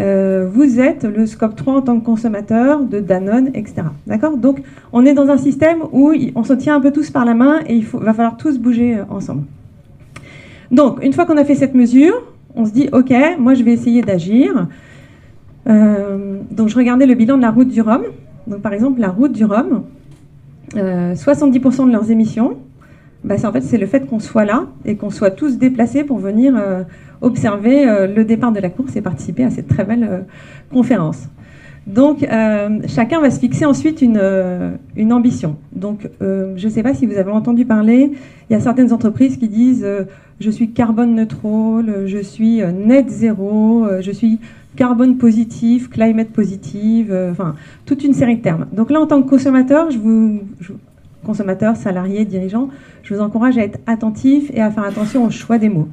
Euh, 0.00 0.48
vous 0.50 0.80
êtes 0.80 1.04
le 1.04 1.26
scope 1.26 1.56
3 1.56 1.74
en 1.74 1.82
tant 1.82 2.00
que 2.00 2.04
consommateur 2.04 2.82
de 2.82 3.00
Danone, 3.00 3.50
etc. 3.54 3.82
D'accord? 4.06 4.36
Donc, 4.36 4.62
on 4.92 5.04
est 5.04 5.12
dans 5.12 5.28
un 5.28 5.36
système 5.36 5.82
où 5.92 6.12
on 6.34 6.44
se 6.44 6.54
tient 6.54 6.76
un 6.76 6.80
peu 6.80 6.90
tous 6.90 7.10
par 7.10 7.24
la 7.24 7.34
main 7.34 7.60
et 7.66 7.76
il 7.76 7.84
va 7.84 8.14
falloir 8.14 8.36
tous 8.36 8.58
bouger 8.58 8.96
euh, 8.96 9.04
ensemble. 9.10 9.42
Donc, 10.70 11.04
une 11.04 11.12
fois 11.12 11.26
qu'on 11.26 11.36
a 11.36 11.44
fait 11.44 11.54
cette 11.54 11.74
mesure, 11.74 12.14
on 12.54 12.64
se 12.64 12.72
dit, 12.72 12.88
OK, 12.92 13.12
moi 13.38 13.54
je 13.54 13.62
vais 13.62 13.72
essayer 13.72 14.00
d'agir. 14.02 14.68
Euh, 15.68 16.38
donc, 16.50 16.68
je 16.68 16.76
regardais 16.76 17.06
le 17.06 17.14
bilan 17.14 17.36
de 17.36 17.42
la 17.42 17.50
route 17.50 17.68
du 17.68 17.82
Rhum. 17.82 18.02
Donc, 18.46 18.62
par 18.62 18.72
exemple, 18.72 19.00
la 19.00 19.10
route 19.10 19.32
du 19.32 19.44
Rhum, 19.44 19.82
70% 20.74 21.86
de 21.86 21.92
leurs 21.92 22.10
émissions, 22.10 22.56
bah, 23.22 23.36
en 23.44 23.52
fait, 23.52 23.60
c'est 23.60 23.78
le 23.78 23.86
fait 23.86 24.06
qu'on 24.06 24.18
soit 24.18 24.44
là 24.44 24.66
et 24.84 24.96
qu'on 24.96 25.10
soit 25.10 25.30
tous 25.30 25.58
déplacés 25.58 26.04
pour 26.04 26.18
venir 26.18 26.54
euh, 26.56 26.84
observer 27.20 27.86
euh, 27.86 28.06
le 28.06 28.24
départ 28.24 28.52
de 28.52 28.60
la 28.60 28.70
course 28.70 28.96
et 28.96 29.02
participer 29.02 29.44
à 29.44 29.50
cette 29.50 29.68
très 29.68 29.84
belle 29.84 30.08
euh, 30.10 30.20
conférence. 30.72 31.28
Donc, 31.86 32.24
chacun 32.86 33.20
va 33.20 33.30
se 33.30 33.40
fixer 33.40 33.64
ensuite 33.64 34.00
une, 34.02 34.20
ambition. 35.12 35.56
Donc, 35.72 36.08
je 36.20 36.62
ne 36.62 36.70
sais 36.70 36.82
pas 36.82 36.94
si 36.94 37.06
vous 37.06 37.16
avez 37.16 37.32
entendu 37.32 37.64
parler, 37.64 38.12
il 38.48 38.52
y 38.52 38.54
a 38.54 38.60
certaines 38.60 38.92
entreprises 38.92 39.38
qui 39.38 39.48
disent 39.48 39.84
je 40.38 40.50
suis 40.50 40.70
carbone 40.70 41.14
neutre, 41.14 41.38
je 42.06 42.18
suis 42.22 42.60
net 42.86 43.08
zéro, 43.08 43.86
je 44.02 44.10
suis 44.12 44.38
carbone 44.76 45.16
positif, 45.16 45.88
climate 45.88 46.28
positive, 46.28 47.16
enfin, 47.32 47.56
toute 47.86 48.04
une 48.04 48.12
série 48.12 48.36
de 48.36 48.42
termes. 48.42 48.66
Donc 48.72 48.90
là, 48.90 49.00
en 49.00 49.06
tant 49.06 49.20
que 49.22 49.28
consommateur, 49.28 49.90
je 49.90 49.98
vous, 49.98 50.40
consommateur, 51.24 51.76
salarié, 51.76 52.24
dirigeant, 52.24 52.68
je 53.02 53.14
vous 53.14 53.20
encourage 53.20 53.58
à 53.58 53.62
être 53.62 53.78
attentif 53.86 54.50
et 54.54 54.60
à 54.60 54.70
faire 54.70 54.84
attention 54.84 55.24
au 55.24 55.30
choix 55.30 55.58
des 55.58 55.68
mots. 55.68 55.88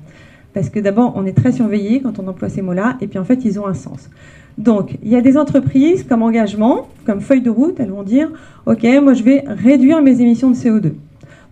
Parce 0.53 0.69
que 0.69 0.79
d'abord, 0.79 1.13
on 1.15 1.25
est 1.25 1.33
très 1.33 1.51
surveillé 1.51 2.01
quand 2.01 2.19
on 2.19 2.27
emploie 2.27 2.49
ces 2.49 2.61
mots-là, 2.61 2.97
et 3.01 3.07
puis 3.07 3.19
en 3.19 3.23
fait, 3.23 3.45
ils 3.45 3.59
ont 3.59 3.67
un 3.67 3.73
sens. 3.73 4.09
Donc, 4.57 4.97
il 5.03 5.09
y 5.09 5.15
a 5.15 5.21
des 5.21 5.37
entreprises 5.37 6.03
comme 6.03 6.23
engagement, 6.23 6.87
comme 7.05 7.21
feuille 7.21 7.41
de 7.41 7.49
route, 7.49 7.79
elles 7.79 7.91
vont 7.91 8.03
dire, 8.03 8.29
OK, 8.65 8.85
moi 9.03 9.13
je 9.13 9.23
vais 9.23 9.43
réduire 9.45 10.01
mes 10.01 10.19
émissions 10.21 10.49
de 10.49 10.55
CO2. 10.55 10.93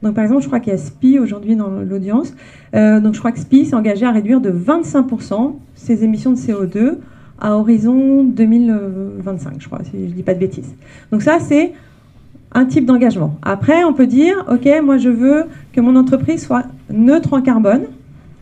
Donc, 0.01 0.15
par 0.15 0.23
exemple, 0.23 0.41
je 0.41 0.47
crois 0.47 0.59
qu'il 0.59 0.73
y 0.73 0.75
a 0.75 0.77
SPI 0.77 1.19
aujourd'hui 1.19 1.55
dans 1.55 1.69
l'audience. 1.69 2.33
Euh, 2.75 2.99
donc, 2.99 3.13
je 3.13 3.19
crois 3.19 3.31
que 3.31 3.39
SPI 3.39 3.65
s'est 3.65 3.75
engagé 3.75 4.05
à 4.05 4.11
réduire 4.11 4.41
de 4.41 4.51
25% 4.51 5.55
ses 5.75 6.03
émissions 6.03 6.31
de 6.31 6.37
CO2 6.37 6.97
à 7.39 7.57
horizon 7.57 8.23
2025, 8.23 9.53
je 9.59 9.67
crois, 9.67 9.79
si 9.83 9.91
je 9.93 9.97
ne 9.97 10.11
dis 10.11 10.23
pas 10.23 10.33
de 10.33 10.39
bêtises. 10.39 10.73
Donc, 11.11 11.21
ça, 11.21 11.39
c'est 11.39 11.73
un 12.55 12.65
type 12.65 12.85
d'engagement. 12.85 13.35
Après, 13.43 13.83
on 13.83 13.93
peut 13.93 14.07
dire, 14.07 14.45
OK, 14.49 14.67
moi 14.81 14.97
je 14.97 15.09
veux 15.09 15.43
que 15.73 15.81
mon 15.81 15.95
entreprise 15.95 16.43
soit 16.43 16.63
neutre 16.89 17.33
en 17.33 17.41
carbone 17.41 17.83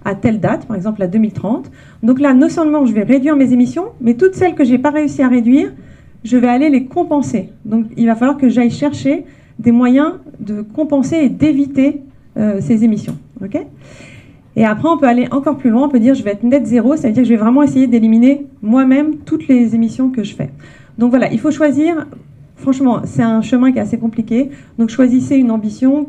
à 0.06 0.16
telle 0.16 0.40
date, 0.40 0.68
par 0.68 0.76
exemple 0.76 1.02
à 1.02 1.08
2030. 1.08 1.72
Donc 2.04 2.20
là, 2.20 2.34
non 2.34 2.48
seulement 2.48 2.86
je 2.86 2.94
vais 2.94 3.04
réduire 3.04 3.36
mes 3.36 3.52
émissions, 3.52 3.88
mais 4.00 4.14
toutes 4.14 4.36
celles 4.36 4.54
que 4.54 4.64
je 4.64 4.72
n'ai 4.72 4.78
pas 4.78 4.92
réussi 4.92 5.24
à 5.24 5.28
réduire, 5.28 5.72
je 6.24 6.38
vais 6.38 6.48
aller 6.48 6.70
les 6.70 6.86
compenser. 6.86 7.50
Donc 7.66 7.88
il 7.98 8.06
va 8.06 8.16
falloir 8.16 8.38
que 8.38 8.50
j'aille 8.50 8.70
chercher 8.70 9.26
des 9.58 9.72
moyens 9.72 10.14
de 10.40 10.62
compenser 10.62 11.18
et 11.18 11.30
d'éviter 11.30 12.02
euh, 12.38 12.62
ces 12.62 12.84
émissions. 12.84 13.18
OK? 13.44 13.58
Et 14.56 14.66
après, 14.66 14.88
on 14.90 14.98
peut 14.98 15.08
aller 15.08 15.28
encore 15.32 15.58
plus 15.58 15.72
loin, 15.72 15.86
on 15.88 15.90
peut 15.90 16.00
dire 16.00 16.14
je 16.14 16.24
vais 16.24 16.32
être 16.32 16.44
net 16.44 16.68
zéro, 16.68 16.96
ça 16.96 17.08
veut 17.08 17.14
dire 17.14 17.24
que 17.24 17.30
je 17.30 17.34
vais 17.34 17.40
vraiment 17.40 17.64
essayer 17.64 17.88
d'éliminer 17.88 18.46
moi-même 18.62 19.16
toutes 19.26 19.48
les 19.48 19.74
émissions 19.74 20.12
que 20.12 20.24
je 20.24 20.36
fais. 20.36 20.52
Donc 21.00 21.10
voilà, 21.10 21.32
il 21.32 21.40
faut 21.40 21.50
choisir. 21.50 22.06
Franchement, 22.56 23.02
c'est 23.06 23.24
un 23.24 23.42
chemin 23.42 23.72
qui 23.72 23.80
est 23.80 23.82
assez 23.82 23.98
compliqué. 23.98 24.50
Donc 24.78 24.90
choisissez 24.90 25.36
une 25.36 25.52
ambition 25.52 26.08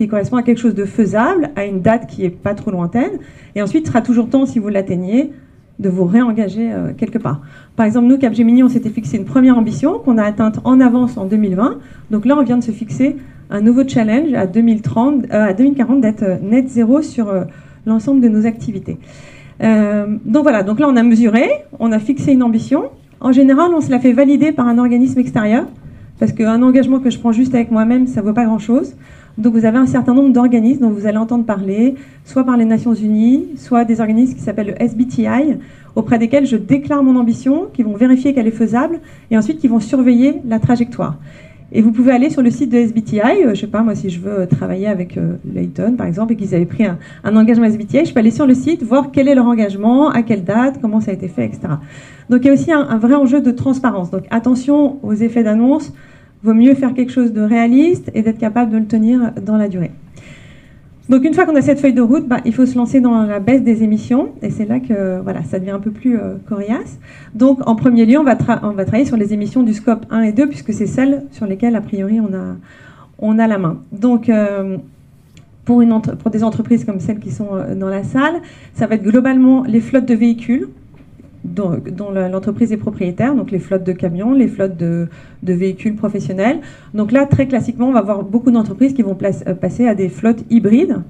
qui 0.00 0.08
correspond 0.08 0.38
à 0.38 0.42
quelque 0.42 0.58
chose 0.58 0.74
de 0.74 0.86
faisable, 0.86 1.50
à 1.56 1.66
une 1.66 1.82
date 1.82 2.06
qui 2.06 2.24
est 2.24 2.30
pas 2.30 2.54
trop 2.54 2.70
lointaine. 2.70 3.18
Et 3.54 3.60
ensuite, 3.60 3.84
il 3.84 3.88
sera 3.88 4.00
toujours 4.00 4.30
temps, 4.30 4.46
si 4.46 4.58
vous 4.58 4.68
l'atteignez, 4.68 5.30
de 5.78 5.88
vous 5.90 6.06
réengager 6.06 6.72
euh, 6.72 6.92
quelque 6.96 7.18
part. 7.18 7.42
Par 7.76 7.84
exemple, 7.84 8.06
nous, 8.06 8.16
Capgemini, 8.16 8.62
on 8.62 8.68
s'était 8.68 8.88
fixé 8.88 9.18
une 9.18 9.26
première 9.26 9.58
ambition 9.58 9.98
qu'on 9.98 10.16
a 10.16 10.24
atteinte 10.24 10.58
en 10.64 10.80
avance 10.80 11.18
en 11.18 11.26
2020. 11.26 11.78
Donc 12.10 12.24
là, 12.24 12.36
on 12.38 12.42
vient 12.42 12.56
de 12.56 12.64
se 12.64 12.70
fixer 12.70 13.16
un 13.50 13.60
nouveau 13.60 13.86
challenge 13.86 14.32
à 14.32 14.46
2030, 14.46 15.24
euh, 15.32 15.48
à 15.48 15.52
2040 15.52 16.00
d'être 16.00 16.22
euh, 16.22 16.36
net 16.42 16.68
zéro 16.68 17.02
sur 17.02 17.30
l'ensemble 17.84 18.22
de 18.22 18.28
nos 18.28 18.46
activités. 18.46 18.98
donc 19.60 20.42
voilà, 20.42 20.62
donc 20.62 20.80
là, 20.80 20.86
on 20.88 20.96
a 20.96 21.02
mesuré, 21.02 21.46
on 21.78 21.92
a 21.92 21.98
fixé 21.98 22.32
une 22.32 22.42
ambition. 22.42 22.84
En 23.22 23.32
général, 23.32 23.72
on 23.74 23.82
se 23.82 23.90
la 23.90 23.98
fait 23.98 24.14
valider 24.14 24.50
par 24.50 24.66
un 24.66 24.78
organisme 24.78 25.18
extérieur, 25.18 25.66
parce 26.18 26.32
qu'un 26.32 26.62
engagement 26.62 27.00
que 27.00 27.10
je 27.10 27.18
prends 27.18 27.32
juste 27.32 27.54
avec 27.54 27.70
moi-même, 27.70 28.06
ça 28.06 28.22
ne 28.22 28.26
vaut 28.26 28.32
pas 28.32 28.46
grand-chose. 28.46 28.94
Donc 29.36 29.52
vous 29.52 29.66
avez 29.66 29.76
un 29.76 29.86
certain 29.86 30.14
nombre 30.14 30.32
d'organismes 30.32 30.80
dont 30.80 30.90
vous 30.90 31.06
allez 31.06 31.18
entendre 31.18 31.44
parler, 31.44 31.96
soit 32.24 32.44
par 32.44 32.56
les 32.56 32.64
Nations 32.64 32.94
Unies, 32.94 33.44
soit 33.56 33.84
des 33.84 34.00
organismes 34.00 34.36
qui 34.36 34.40
s'appellent 34.40 34.74
le 34.78 34.82
SBTI, 34.82 35.58
auprès 35.96 36.18
desquels 36.18 36.46
je 36.46 36.56
déclare 36.56 37.02
mon 37.02 37.16
ambition, 37.16 37.68
qui 37.74 37.82
vont 37.82 37.94
vérifier 37.94 38.32
qu'elle 38.32 38.46
est 38.46 38.52
faisable, 38.52 39.00
et 39.30 39.36
ensuite 39.36 39.58
qui 39.58 39.68
vont 39.68 39.80
surveiller 39.80 40.36
la 40.48 40.58
trajectoire. 40.58 41.16
Et 41.72 41.82
vous 41.82 41.92
pouvez 41.92 42.12
aller 42.12 42.30
sur 42.30 42.42
le 42.42 42.50
site 42.50 42.70
de 42.70 42.78
SBTI, 42.78 43.20
euh, 43.20 43.54
je 43.54 43.60
sais 43.60 43.66
pas, 43.66 43.82
moi 43.82 43.94
si 43.94 44.10
je 44.10 44.20
veux 44.20 44.46
travailler 44.46 44.88
avec 44.88 45.16
euh, 45.16 45.34
Layton 45.52 45.94
par 45.96 46.06
exemple, 46.06 46.32
et 46.32 46.36
qu'ils 46.36 46.54
avaient 46.54 46.66
pris 46.66 46.84
un, 46.84 46.98
engagement 47.36 47.66
SBTI, 47.66 48.06
je 48.06 48.12
peux 48.12 48.20
aller 48.20 48.30
sur 48.30 48.46
le 48.46 48.54
site, 48.54 48.82
voir 48.82 49.10
quel 49.12 49.28
est 49.28 49.34
leur 49.34 49.46
engagement, 49.46 50.10
à 50.10 50.22
quelle 50.22 50.42
date, 50.42 50.80
comment 50.80 51.00
ça 51.00 51.12
a 51.12 51.14
été 51.14 51.28
fait, 51.28 51.44
etc. 51.44 51.60
Donc 52.28 52.40
il 52.42 52.46
y 52.46 52.50
a 52.50 52.52
aussi 52.52 52.72
un 52.72 52.98
vrai 52.98 53.14
enjeu 53.14 53.40
de 53.40 53.50
transparence. 53.50 54.10
Donc 54.10 54.24
attention 54.30 54.98
aux 55.04 55.14
effets 55.14 55.44
d'annonce, 55.44 55.92
vaut 56.42 56.54
mieux 56.54 56.74
faire 56.74 56.94
quelque 56.94 57.12
chose 57.12 57.32
de 57.32 57.42
réaliste 57.42 58.10
et 58.14 58.22
d'être 58.22 58.38
capable 58.38 58.72
de 58.72 58.78
le 58.78 58.86
tenir 58.86 59.32
dans 59.44 59.56
la 59.56 59.68
durée. 59.68 59.90
Donc 61.10 61.24
une 61.24 61.34
fois 61.34 61.44
qu'on 61.44 61.56
a 61.56 61.60
cette 61.60 61.80
feuille 61.80 61.92
de 61.92 62.00
route, 62.00 62.28
bah, 62.28 62.36
il 62.44 62.54
faut 62.54 62.66
se 62.66 62.78
lancer 62.78 63.00
dans 63.00 63.22
la 63.26 63.40
baisse 63.40 63.64
des 63.64 63.82
émissions 63.82 64.28
et 64.42 64.50
c'est 64.50 64.64
là 64.64 64.78
que 64.78 65.18
voilà, 65.20 65.42
ça 65.42 65.58
devient 65.58 65.72
un 65.72 65.80
peu 65.80 65.90
plus 65.90 66.16
euh, 66.16 66.36
coriace. 66.48 67.00
Donc 67.34 67.66
en 67.66 67.74
premier 67.74 68.06
lieu, 68.06 68.16
on 68.16 68.22
va, 68.22 68.36
travailler 68.36 69.04
sur 69.04 69.16
les 69.16 69.34
émissions 69.34 69.64
du 69.64 69.74
scope 69.74 70.06
1 70.10 70.20
et 70.22 70.32
2 70.32 70.46
puisque 70.46 70.72
c'est 70.72 70.86
celles 70.86 71.24
sur 71.32 71.46
lesquelles 71.46 71.74
a 71.74 71.80
priori 71.80 72.20
on 72.20 73.38
a, 73.40 73.46
la 73.48 73.58
main. 73.58 73.80
Donc 73.90 74.28
euh, 74.28 74.76
pour 75.64 75.82
des 75.82 76.44
entreprises 76.44 76.84
comme 76.84 77.00
celles 77.00 77.18
qui 77.18 77.32
sont 77.32 77.56
euh, 77.56 77.74
dans 77.74 77.88
la 77.88 78.04
salle, 78.04 78.40
ça 78.74 78.86
va 78.86 78.94
être 78.94 79.02
globalement 79.02 79.64
les 79.64 79.80
flottes 79.80 80.06
de 80.06 80.14
véhicules, 80.14 80.68
dont, 81.44 82.10
l'entreprise 82.10 82.72
est 82.72 82.76
propriétaire, 82.76 83.34
donc 83.34 83.50
les 83.50 83.58
flottes 83.58 83.84
de 83.84 83.92
camions, 83.92 84.32
les 84.32 84.48
flottes 84.48 84.76
de, 84.76 85.08
véhicules 85.42 85.96
professionnels. 85.96 86.60
Donc 86.94 87.12
là, 87.12 87.26
très 87.26 87.46
classiquement, 87.46 87.88
on 87.88 87.92
va 87.92 88.00
avoir 88.00 88.22
beaucoup 88.22 88.50
d'entreprises 88.50 88.92
qui 88.92 89.02
vont 89.02 89.16
euh, 89.22 89.54
passer 89.54 89.86
à 89.86 89.94
des 89.94 90.08
flottes 90.08 90.44
hybrides 90.50 91.02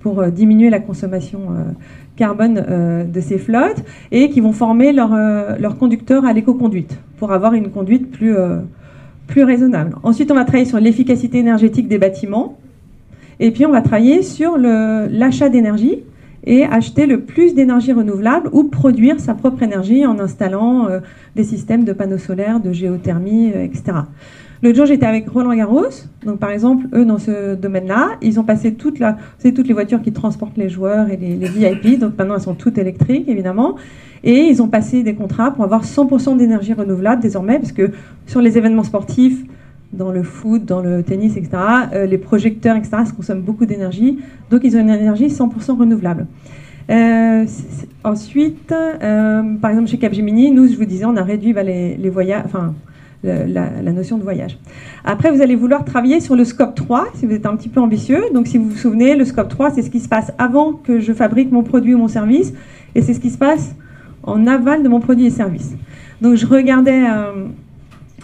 pour 0.00 0.20
euh, 0.20 0.30
diminuer 0.30 0.70
la 0.70 0.80
consommation 0.80 1.40
euh, 1.50 1.72
carbone 2.16 3.06
de 3.08 3.20
ces 3.20 3.38
flottes 3.38 3.84
et 4.10 4.28
qui 4.30 4.40
vont 4.40 4.50
former 4.50 4.92
leurs 4.92 5.16
leur 5.60 5.78
conducteurs 5.78 6.24
à 6.24 6.32
l'éco-conduite 6.32 6.98
pour 7.16 7.30
avoir 7.30 7.54
une 7.54 7.70
conduite 7.70 8.10
plus 8.10 9.44
raisonnable. 9.44 9.94
Ensuite, 10.02 10.32
on 10.32 10.34
va 10.34 10.44
travailler 10.44 10.64
sur 10.64 10.80
l'efficacité 10.80 11.38
énergétique 11.38 11.86
des 11.86 11.98
bâtiments 11.98 12.58
et 13.38 13.52
puis 13.52 13.66
on 13.66 13.70
va 13.70 13.82
travailler 13.82 14.22
sur 14.22 14.58
l'achat 14.58 15.48
d'énergie 15.48 16.00
et 16.48 16.64
acheter 16.64 17.06
le 17.06 17.20
plus 17.20 17.54
d'énergie 17.54 17.92
renouvelable 17.92 18.48
ou 18.52 18.64
produire 18.64 19.20
sa 19.20 19.34
propre 19.34 19.62
énergie 19.62 20.06
en 20.06 20.18
installant 20.18 20.88
euh, 20.88 21.00
des 21.36 21.44
systèmes 21.44 21.84
de 21.84 21.92
panneaux 21.92 22.16
solaires, 22.18 22.58
de 22.58 22.72
géothermie, 22.72 23.52
euh, 23.54 23.62
etc. 23.62 23.98
L'autre 24.62 24.76
jour, 24.76 24.86
j'étais 24.86 25.04
avec 25.04 25.28
Roland 25.28 25.54
Garros. 25.54 25.84
Donc, 26.24 26.38
par 26.38 26.50
exemple, 26.50 26.86
eux, 26.94 27.04
dans 27.04 27.18
ce 27.18 27.54
domaine-là, 27.54 28.16
ils 28.22 28.40
ont 28.40 28.44
passé 28.44 28.74
toutes 28.74 28.98
les 28.98 29.74
voitures 29.74 30.00
qui 30.00 30.10
transportent 30.10 30.56
les 30.56 30.70
joueurs 30.70 31.10
et 31.10 31.18
les, 31.18 31.36
les 31.36 31.48
VIP. 31.48 31.98
Donc, 31.98 32.18
maintenant, 32.18 32.34
elles 32.34 32.40
sont 32.40 32.54
toutes 32.54 32.78
électriques, 32.78 33.28
évidemment. 33.28 33.76
Et 34.24 34.46
ils 34.46 34.60
ont 34.62 34.68
passé 34.68 35.02
des 35.02 35.14
contrats 35.14 35.52
pour 35.52 35.64
avoir 35.64 35.84
100% 35.84 36.38
d'énergie 36.38 36.72
renouvelable 36.72 37.22
désormais, 37.22 37.58
parce 37.58 37.72
que 37.72 37.90
sur 38.26 38.40
les 38.40 38.58
événements 38.58 38.82
sportifs, 38.82 39.44
dans 39.92 40.12
le 40.12 40.22
foot, 40.22 40.64
dans 40.64 40.80
le 40.80 41.02
tennis, 41.02 41.36
etc. 41.36 41.50
Euh, 41.92 42.06
les 42.06 42.18
projecteurs, 42.18 42.76
etc. 42.76 42.90
Ça 43.06 43.12
consomme 43.12 43.40
beaucoup 43.40 43.66
d'énergie. 43.66 44.18
Donc, 44.50 44.60
ils 44.64 44.76
ont 44.76 44.80
une 44.80 44.90
énergie 44.90 45.28
100% 45.28 45.78
renouvelable. 45.78 46.26
Euh, 46.90 47.44
ensuite, 48.04 48.72
euh, 48.72 49.54
par 49.60 49.70
exemple, 49.70 49.88
chez 49.88 49.98
Capgemini, 49.98 50.50
nous, 50.50 50.68
je 50.68 50.76
vous 50.76 50.84
disais, 50.84 51.04
on 51.04 51.16
a 51.16 51.22
réduit 51.22 51.52
bah, 51.52 51.62
les, 51.62 52.10
voyages, 52.10 52.42
enfin, 52.44 52.74
la, 53.22 53.92
notion 53.92 54.18
de 54.18 54.22
voyage. 54.22 54.58
Après, 55.04 55.30
vous 55.30 55.42
allez 55.42 55.54
vouloir 55.54 55.84
travailler 55.84 56.20
sur 56.20 56.36
le 56.36 56.44
scope 56.44 56.74
3, 56.74 57.08
si 57.14 57.26
vous 57.26 57.32
êtes 57.32 57.46
un 57.46 57.56
petit 57.56 57.68
peu 57.68 57.80
ambitieux. 57.80 58.24
Donc, 58.32 58.46
si 58.46 58.58
vous 58.58 58.68
vous 58.70 58.76
souvenez, 58.76 59.16
le 59.16 59.24
scope 59.24 59.48
3, 59.48 59.70
c'est 59.70 59.82
ce 59.82 59.90
qui 59.90 60.00
se 60.00 60.08
passe 60.08 60.32
avant 60.38 60.72
que 60.72 61.00
je 61.00 61.12
fabrique 61.12 61.50
mon 61.50 61.62
produit 61.62 61.94
ou 61.94 61.98
mon 61.98 62.08
service, 62.08 62.52
et 62.94 63.02
c'est 63.02 63.14
ce 63.14 63.20
qui 63.20 63.30
se 63.30 63.38
passe 63.38 63.74
en 64.22 64.46
aval 64.46 64.82
de 64.82 64.88
mon 64.88 65.00
produit 65.00 65.26
et 65.26 65.30
service. 65.30 65.74
Donc, 66.20 66.36
je 66.36 66.46
regardais 66.46 67.04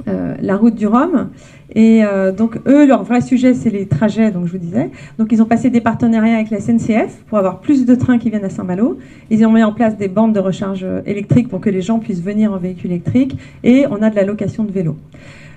la 0.06 0.56
route 0.56 0.74
du 0.74 0.86
Rhum, 0.86 1.30
et 1.74 2.04
euh, 2.04 2.30
donc, 2.30 2.58
eux, 2.66 2.86
leur 2.86 3.02
vrai 3.02 3.20
sujet, 3.20 3.54
c'est 3.54 3.70
les 3.70 3.86
trajets, 3.86 4.30
donc 4.30 4.46
je 4.46 4.52
vous 4.52 4.58
disais. 4.58 4.90
Donc, 5.18 5.32
ils 5.32 5.42
ont 5.42 5.46
passé 5.46 5.70
des 5.70 5.80
partenariats 5.80 6.36
avec 6.36 6.50
la 6.50 6.60
SNCF 6.60 7.24
pour 7.26 7.38
avoir 7.38 7.60
plus 7.60 7.84
de 7.84 7.94
trains 7.94 8.18
qui 8.18 8.30
viennent 8.30 8.44
à 8.44 8.50
Saint-Malo. 8.50 8.98
Ils 9.30 9.44
ont 9.44 9.52
mis 9.52 9.62
en 9.62 9.72
place 9.72 9.96
des 9.96 10.08
bandes 10.08 10.32
de 10.32 10.40
recharge 10.40 10.86
électrique 11.04 11.48
pour 11.48 11.60
que 11.60 11.70
les 11.70 11.82
gens 11.82 11.98
puissent 11.98 12.22
venir 12.22 12.52
en 12.52 12.58
véhicule 12.58 12.92
électrique. 12.92 13.36
Et 13.64 13.86
on 13.90 14.02
a 14.02 14.10
de 14.10 14.16
la 14.16 14.24
location 14.24 14.64
de 14.64 14.70
vélos. 14.70 14.96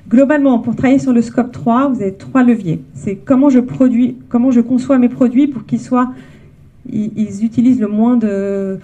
Globalement, 0.10 0.60
pour 0.60 0.76
travailler 0.76 1.00
sur 1.00 1.14
le 1.14 1.22
scope 1.22 1.52
3, 1.52 1.90
vous 1.90 2.02
avez 2.02 2.14
trois 2.14 2.42
leviers. 2.42 2.82
C'est 2.94 3.16
comment 3.16 3.50
je 3.50 3.60
produis, 3.60 4.18
comment 4.30 4.52
je 4.52 4.62
conçois 4.62 4.98
mes 4.98 5.10
produits 5.10 5.48
pour 5.48 5.66
qu'ils 5.66 5.82
soient, 5.82 6.12
ils 6.92 7.44
utilisent 7.44 7.80
le 7.80 7.88
moins 7.88 8.18
de, 8.18 8.80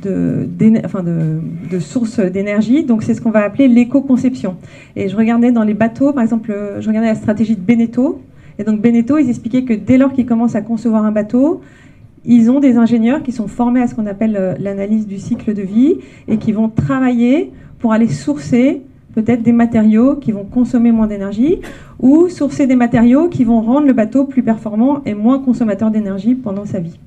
de, 0.00 1.78
sources 1.80 2.20
d'énergie. 2.20 2.84
Donc 2.84 3.02
c'est 3.02 3.14
ce 3.14 3.20
qu'on 3.20 3.30
va 3.30 3.44
appeler 3.44 3.68
l'éco-conception. 3.68 4.56
Et 4.96 5.08
je 5.08 5.16
regardais 5.16 5.52
dans 5.52 5.64
les 5.64 5.74
bateaux, 5.74 6.12
par 6.12 6.22
exemple, 6.22 6.54
je 6.80 6.86
regardais 6.86 7.08
la 7.08 7.14
stratégie 7.14 7.56
de 7.56 7.60
Beneteau. 7.60 8.20
Et 8.58 8.64
donc 8.64 8.80
Beneteau, 8.80 9.18
ils 9.18 9.28
expliquaient 9.28 9.64
que 9.64 9.74
dès 9.74 9.98
lors 9.98 10.12
qu'ils 10.12 10.26
commencent 10.26 10.54
à 10.54 10.62
concevoir 10.62 11.04
un 11.04 11.12
bateau, 11.12 11.62
ils 12.24 12.50
ont 12.50 12.60
des 12.60 12.76
ingénieurs 12.76 13.22
qui 13.22 13.32
sont 13.32 13.48
formés 13.48 13.82
à 13.82 13.88
ce 13.88 13.94
qu'on 13.94 14.06
appelle 14.06 14.36
euh, 14.38 14.54
l'analyse 14.58 15.06
du 15.06 15.18
cycle 15.18 15.54
de 15.54 15.62
vie 15.62 15.96
et 16.28 16.36
qui 16.36 16.52
vont 16.52 16.68
travailler 16.68 17.50
pour 17.80 17.92
aller 17.92 18.08
sourcer 18.08 18.82
peut-être 19.14 19.42
des 19.42 19.52
matériaux 19.52 20.16
qui 20.16 20.32
vont 20.32 20.44
consommer 20.44 20.92
moins 20.92 21.08
d'énergie 21.08 21.58
ou 21.98 22.28
sourcer 22.28 22.66
des 22.66 22.76
matériaux 22.76 23.28
qui 23.28 23.44
vont 23.44 23.60
rendre 23.60 23.86
le 23.86 23.92
bateau 23.92 24.24
plus 24.24 24.42
performant 24.42 25.02
et 25.04 25.14
moins 25.14 25.40
consommateur 25.40 25.90
d'énergie 25.90 26.34
pendant 26.34 26.64
sa 26.64 26.78
vie. 26.78 26.98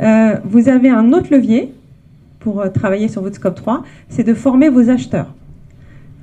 Euh, 0.00 0.36
vous 0.44 0.68
avez 0.68 0.88
un 0.88 1.12
autre 1.12 1.28
levier 1.30 1.72
pour 2.40 2.60
euh, 2.60 2.68
travailler 2.68 3.08
sur 3.08 3.22
votre 3.22 3.36
scope 3.36 3.54
3, 3.54 3.82
c'est 4.08 4.24
de 4.24 4.34
former 4.34 4.68
vos 4.68 4.90
acheteurs. 4.90 5.32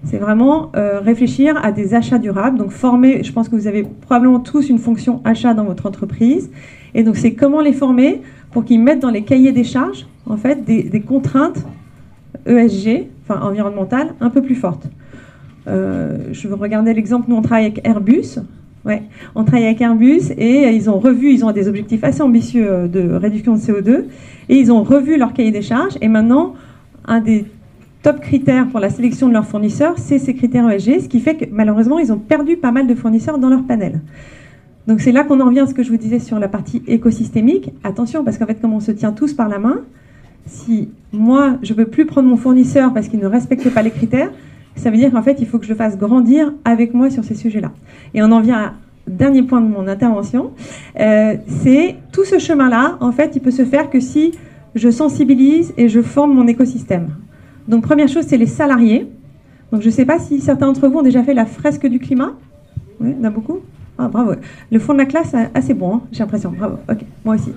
C'est 0.05 0.17
vraiment 0.17 0.71
euh, 0.75 0.99
réfléchir 0.99 1.59
à 1.63 1.71
des 1.71 1.93
achats 1.93 2.19
durables. 2.19 2.57
Donc 2.57 2.71
former, 2.71 3.23
je 3.23 3.31
pense 3.33 3.49
que 3.49 3.55
vous 3.55 3.67
avez 3.67 3.83
probablement 3.83 4.39
tous 4.39 4.69
une 4.69 4.79
fonction 4.79 5.21
achat 5.25 5.53
dans 5.53 5.65
votre 5.65 5.85
entreprise. 5.85 6.49
Et 6.93 7.03
donc 7.03 7.17
c'est 7.17 7.33
comment 7.33 7.61
les 7.61 7.73
former 7.73 8.21
pour 8.51 8.63
qu'ils 8.65 8.81
mettent 8.81 9.01
dans 9.01 9.11
les 9.11 9.23
cahiers 9.23 9.51
des 9.51 9.65
charges 9.65 10.07
en 10.25 10.37
fait 10.37 10.63
des, 10.63 11.01
contraintes 11.01 11.65
ESG, 12.45 13.07
enfin 13.23 13.41
environnementales, 13.41 14.13
un 14.21 14.29
peu 14.29 14.41
plus 14.41 14.55
fortes. 14.55 14.87
Je 15.67 16.47
veux 16.47 16.55
regarder 16.55 16.93
l'exemple, 16.93 17.25
nous 17.29 17.35
on 17.35 17.41
travaille 17.41 17.65
avec 17.65 17.81
Airbus. 17.85 18.39
Ouais, 18.85 19.03
on 19.35 19.43
travaille 19.43 19.65
avec 19.65 19.81
Airbus 19.81 20.31
et 20.37 20.69
ils 20.69 20.89
ont 20.89 20.99
revu, 20.99 21.33
ils 21.33 21.43
ont 21.43 21.51
des 21.51 21.67
objectifs 21.67 22.03
assez 22.03 22.21
ambitieux 22.21 22.87
de 22.87 23.11
réduction 23.11 23.53
de 23.53 23.59
CO2 23.59 24.05
et 24.47 24.55
ils 24.55 24.71
ont 24.71 24.83
revu 24.83 25.17
leur 25.17 25.33
cahier 25.33 25.51
des 25.51 25.61
charges. 25.61 25.97
Et 26.01 26.07
maintenant, 26.07 26.53
un 27.05 27.19
des 27.19 27.45
top 28.01 28.21
critères 28.21 28.67
pour 28.67 28.79
la 28.79 28.89
sélection 28.89 29.27
de 29.27 29.33
leurs 29.33 29.45
fournisseurs, 29.45 29.95
c'est 29.97 30.19
ces 30.19 30.33
critères 30.33 30.69
ESG, 30.69 31.01
ce 31.01 31.07
qui 31.09 31.19
fait 31.19 31.35
que 31.35 31.45
malheureusement, 31.51 31.99
ils 31.99 32.13
ont 32.13 32.17
perdu 32.17 32.55
pas 32.55 32.71
mal 32.71 32.87
de 32.87 32.95
fournisseurs 32.95 33.37
dans 33.37 33.49
leur 33.49 33.63
panel. 33.63 33.99
Donc 34.87 35.01
c'est 35.01 35.11
là 35.11 35.23
qu'on 35.23 35.39
en 35.41 35.45
revient 35.45 35.59
à 35.59 35.67
ce 35.67 35.73
que 35.73 35.83
je 35.83 35.89
vous 35.89 35.97
disais 35.97 36.19
sur 36.19 36.39
la 36.39 36.47
partie 36.47 36.81
écosystémique. 36.87 37.71
Attention, 37.83 38.23
parce 38.23 38.37
qu'en 38.37 38.45
fait, 38.45 38.61
comme 38.61 38.73
on 38.73 38.79
se 38.79 38.91
tient 38.91 39.11
tous 39.11 39.33
par 39.33 39.49
la 39.49 39.59
main, 39.59 39.81
si 40.45 40.89
moi, 41.11 41.57
je 41.61 41.73
ne 41.73 41.77
peux 41.77 41.85
plus 41.85 42.05
prendre 42.05 42.27
mon 42.27 42.37
fournisseur 42.37 42.93
parce 42.93 43.07
qu'il 43.07 43.19
ne 43.19 43.27
respecte 43.27 43.69
pas 43.69 43.81
les 43.81 43.91
critères, 43.91 44.31
ça 44.79 44.89
veut 44.89 44.97
dire 44.97 45.11
qu'en 45.11 45.21
fait, 45.21 45.37
il 45.39 45.47
faut 45.47 45.59
que 45.59 45.65
je 45.65 45.69
le 45.69 45.75
fasse 45.75 45.97
grandir 45.97 46.53
avec 46.65 46.93
moi 46.93 47.09
sur 47.09 47.23
ces 47.23 47.35
sujets-là. 47.35 47.71
Et 48.13 48.23
on 48.23 48.31
en 48.31 48.41
vient 48.41 48.57
à 48.57 48.73
dernier 49.07 49.43
point 49.43 49.61
de 49.61 49.67
mon 49.67 49.87
intervention, 49.87 50.51
euh, 50.99 51.35
c'est 51.47 51.95
tout 52.11 52.25
ce 52.25 52.37
chemin-là, 52.37 52.97
en 52.99 53.11
fait, 53.11 53.35
il 53.35 53.41
peut 53.41 53.51
se 53.51 53.65
faire 53.65 53.89
que 53.89 53.99
si 53.99 54.33
je 54.75 54.89
sensibilise 54.89 55.73
et 55.77 55.89
je 55.89 56.01
forme 56.01 56.33
mon 56.33 56.47
écosystème. 56.47 57.09
Donc, 57.67 57.83
première 57.83 58.07
chose, 58.07 58.25
c'est 58.27 58.37
les 58.37 58.45
salariés. 58.45 59.07
Donc, 59.71 59.81
je 59.81 59.87
ne 59.87 59.91
sais 59.91 60.05
pas 60.05 60.19
si 60.19 60.39
certains 60.39 60.67
d'entre 60.67 60.87
vous 60.87 60.99
ont 60.99 61.03
déjà 61.03 61.23
fait 61.23 61.33
la 61.33 61.45
fresque 61.45 61.87
du 61.87 61.99
climat. 61.99 62.33
Oui, 62.99 63.13
il 63.15 63.17
y 63.17 63.19
en 63.21 63.25
a 63.25 63.29
beaucoup 63.29 63.59
ah, 64.01 64.07
bravo. 64.07 64.31
Le 64.71 64.79
fond 64.79 64.93
de 64.93 64.99
la 64.99 65.05
classe, 65.05 65.35
assez 65.53 65.73
bon, 65.73 65.95
hein, 65.95 66.01
j'ai 66.13 66.19
l'impression. 66.19 66.53
Bravo. 66.57 66.77
Ok, 66.89 66.99
moi 67.25 67.35
aussi. 67.35 67.51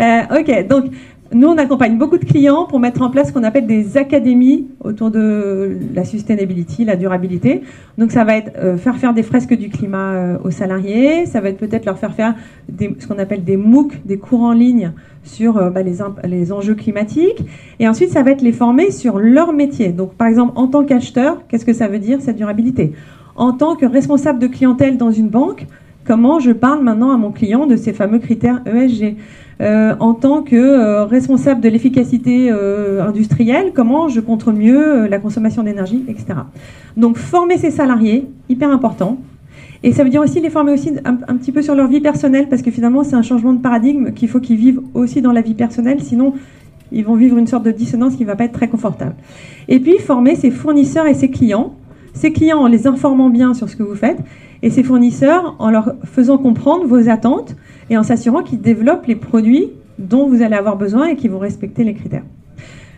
Euh, 0.00 0.22
ok, 0.40 0.66
donc 0.68 0.86
nous, 1.32 1.48
on 1.48 1.58
accompagne 1.58 1.98
beaucoup 1.98 2.18
de 2.18 2.24
clients 2.24 2.64
pour 2.64 2.78
mettre 2.78 3.02
en 3.02 3.10
place 3.10 3.28
ce 3.28 3.32
qu'on 3.32 3.44
appelle 3.44 3.66
des 3.66 3.96
académies 3.96 4.68
autour 4.82 5.10
de 5.10 5.78
la 5.94 6.04
sustainability, 6.04 6.84
la 6.84 6.96
durabilité. 6.96 7.62
Donc, 7.98 8.12
ça 8.12 8.24
va 8.24 8.36
être 8.36 8.52
euh, 8.58 8.76
faire 8.76 8.96
faire 8.96 9.14
des 9.14 9.22
fresques 9.22 9.54
du 9.54 9.68
climat 9.68 10.12
euh, 10.12 10.38
aux 10.44 10.50
salariés, 10.50 11.26
ça 11.26 11.40
va 11.40 11.48
être 11.48 11.58
peut-être 11.58 11.84
leur 11.84 11.98
faire 11.98 12.14
faire 12.14 12.34
ce 12.78 13.06
qu'on 13.06 13.18
appelle 13.18 13.44
des 13.44 13.56
MOOC, 13.56 14.04
des 14.04 14.18
cours 14.18 14.42
en 14.42 14.52
ligne 14.52 14.92
sur 15.24 15.56
euh, 15.56 15.70
bah, 15.70 15.82
les, 15.82 15.98
les, 16.24 16.52
enjeux 16.52 16.74
climatiques. 16.74 17.44
Et 17.80 17.88
ensuite, 17.88 18.10
ça 18.10 18.22
va 18.22 18.30
être 18.30 18.42
les 18.42 18.52
former 18.52 18.90
sur 18.90 19.18
leur 19.18 19.52
métier. 19.52 19.88
Donc, 19.88 20.14
par 20.14 20.28
exemple, 20.28 20.52
en 20.56 20.68
tant 20.68 20.84
qu'acheteur, 20.84 21.42
qu'est-ce 21.48 21.64
que 21.64 21.72
ça 21.72 21.88
veut 21.88 21.98
dire 21.98 22.20
cette 22.20 22.36
durabilité? 22.36 22.92
En 23.34 23.52
tant 23.52 23.76
que 23.76 23.84
responsable 23.84 24.38
de 24.38 24.46
clientèle 24.46 24.96
dans 24.96 25.10
une 25.10 25.28
banque, 25.28 25.66
comment 26.06 26.38
je 26.38 26.52
parle 26.52 26.82
maintenant 26.82 27.10
à 27.10 27.16
mon 27.16 27.32
client 27.32 27.66
de 27.66 27.76
ces 27.76 27.92
fameux 27.92 28.18
critères 28.18 28.62
ESG 28.66 29.16
en 29.60 30.12
tant 30.14 30.42
que 30.42 30.56
euh, 30.56 31.04
responsable 31.04 31.60
de 31.60 31.68
l'efficacité 31.68 32.50
euh, 32.50 33.02
industrielle, 33.02 33.72
comment 33.74 34.08
je 34.08 34.20
contrôle 34.20 34.54
mieux 34.54 35.06
la 35.06 35.18
consommation 35.18 35.62
d'énergie, 35.62 36.04
etc. 36.08 36.26
Donc 36.96 37.16
former 37.16 37.56
ses 37.56 37.70
salariés, 37.70 38.28
hyper 38.48 38.70
important. 38.70 39.18
Et 39.82 39.92
ça 39.92 40.04
veut 40.04 40.10
dire 40.10 40.20
aussi 40.20 40.40
les 40.40 40.50
former 40.50 40.72
aussi 40.72 40.92
un, 41.04 41.36
petit 41.36 41.52
peu 41.52 41.62
sur 41.62 41.74
leur 41.74 41.88
vie 41.88 42.00
personnelle, 42.00 42.48
parce 42.48 42.62
que 42.62 42.70
finalement 42.70 43.04
c'est 43.04 43.16
un 43.16 43.22
changement 43.22 43.52
de 43.52 43.60
paradigme 43.60 44.12
qu'il 44.12 44.28
faut 44.28 44.40
qu'ils 44.40 44.56
vivent 44.56 44.80
aussi 44.94 45.22
dans 45.22 45.32
la 45.32 45.42
vie 45.42 45.54
personnelle, 45.54 46.02
sinon 46.02 46.34
ils 46.92 47.04
vont 47.04 47.14
vivre 47.14 47.36
une 47.36 47.46
sorte 47.46 47.64
de 47.64 47.72
dissonance 47.72 48.16
qui 48.16 48.22
ne 48.22 48.26
va 48.26 48.36
pas 48.36 48.44
être 48.44 48.52
très 48.52 48.68
confortable. 48.68 49.14
Et 49.68 49.80
puis 49.80 49.98
former 49.98 50.34
ses 50.34 50.50
fournisseurs 50.50 51.06
et 51.06 51.14
ses 51.14 51.30
clients, 51.30 51.74
ses 52.16 52.32
clients 52.32 52.58
en 52.58 52.66
les 52.66 52.86
informant 52.86 53.30
bien 53.30 53.54
sur 53.54 53.68
ce 53.68 53.76
que 53.76 53.82
vous 53.82 53.94
faites, 53.94 54.18
et 54.62 54.70
ses 54.70 54.82
fournisseurs 54.82 55.54
en 55.58 55.70
leur 55.70 55.94
faisant 56.04 56.38
comprendre 56.38 56.86
vos 56.86 57.08
attentes 57.08 57.54
et 57.90 57.98
en 57.98 58.02
s'assurant 58.02 58.42
qu'ils 58.42 58.60
développent 58.60 59.06
les 59.06 59.14
produits 59.14 59.68
dont 59.98 60.26
vous 60.28 60.42
allez 60.42 60.56
avoir 60.56 60.76
besoin 60.76 61.08
et 61.08 61.16
qui 61.16 61.28
vont 61.28 61.38
respecter 61.38 61.84
les 61.84 61.94
critères. 61.94 62.24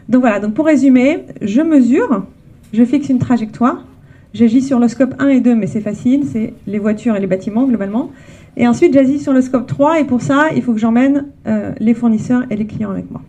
Donc 0.08 0.20
voilà, 0.20 0.40
donc 0.40 0.54
pour 0.54 0.66
résumer, 0.66 1.24
je 1.42 1.60
mesure, 1.60 2.24
je 2.72 2.84
fixe 2.84 3.08
une 3.08 3.18
trajectoire, 3.18 3.84
j'agis 4.32 4.62
sur 4.62 4.78
le 4.78 4.88
scope 4.88 5.14
1 5.18 5.28
et 5.28 5.40
2, 5.40 5.54
mais 5.54 5.66
c'est 5.66 5.80
facile, 5.80 6.24
c'est 6.24 6.54
les 6.66 6.78
voitures 6.78 7.16
et 7.16 7.20
les 7.20 7.26
bâtiments 7.26 7.66
globalement. 7.66 8.10
Et 8.56 8.66
ensuite, 8.66 8.94
j'agis 8.94 9.18
sur 9.18 9.32
le 9.32 9.40
scope 9.40 9.66
3, 9.66 10.00
et 10.00 10.04
pour 10.04 10.22
ça, 10.22 10.46
il 10.56 10.62
faut 10.62 10.72
que 10.72 10.80
j'emmène 10.80 11.26
euh, 11.46 11.72
les 11.78 11.94
fournisseurs 11.94 12.44
et 12.50 12.56
les 12.56 12.66
clients 12.66 12.90
avec 12.90 13.10
moi. 13.10 13.20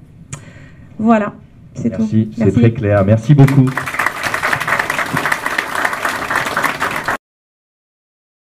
Voilà, 0.97 1.33
c'est 1.73 1.89
tout. 1.89 2.01
Merci, 2.01 2.29
c'est 2.35 2.51
très 2.51 2.71
clair. 2.71 3.03
Merci 3.05 3.35
beaucoup. 3.35 3.69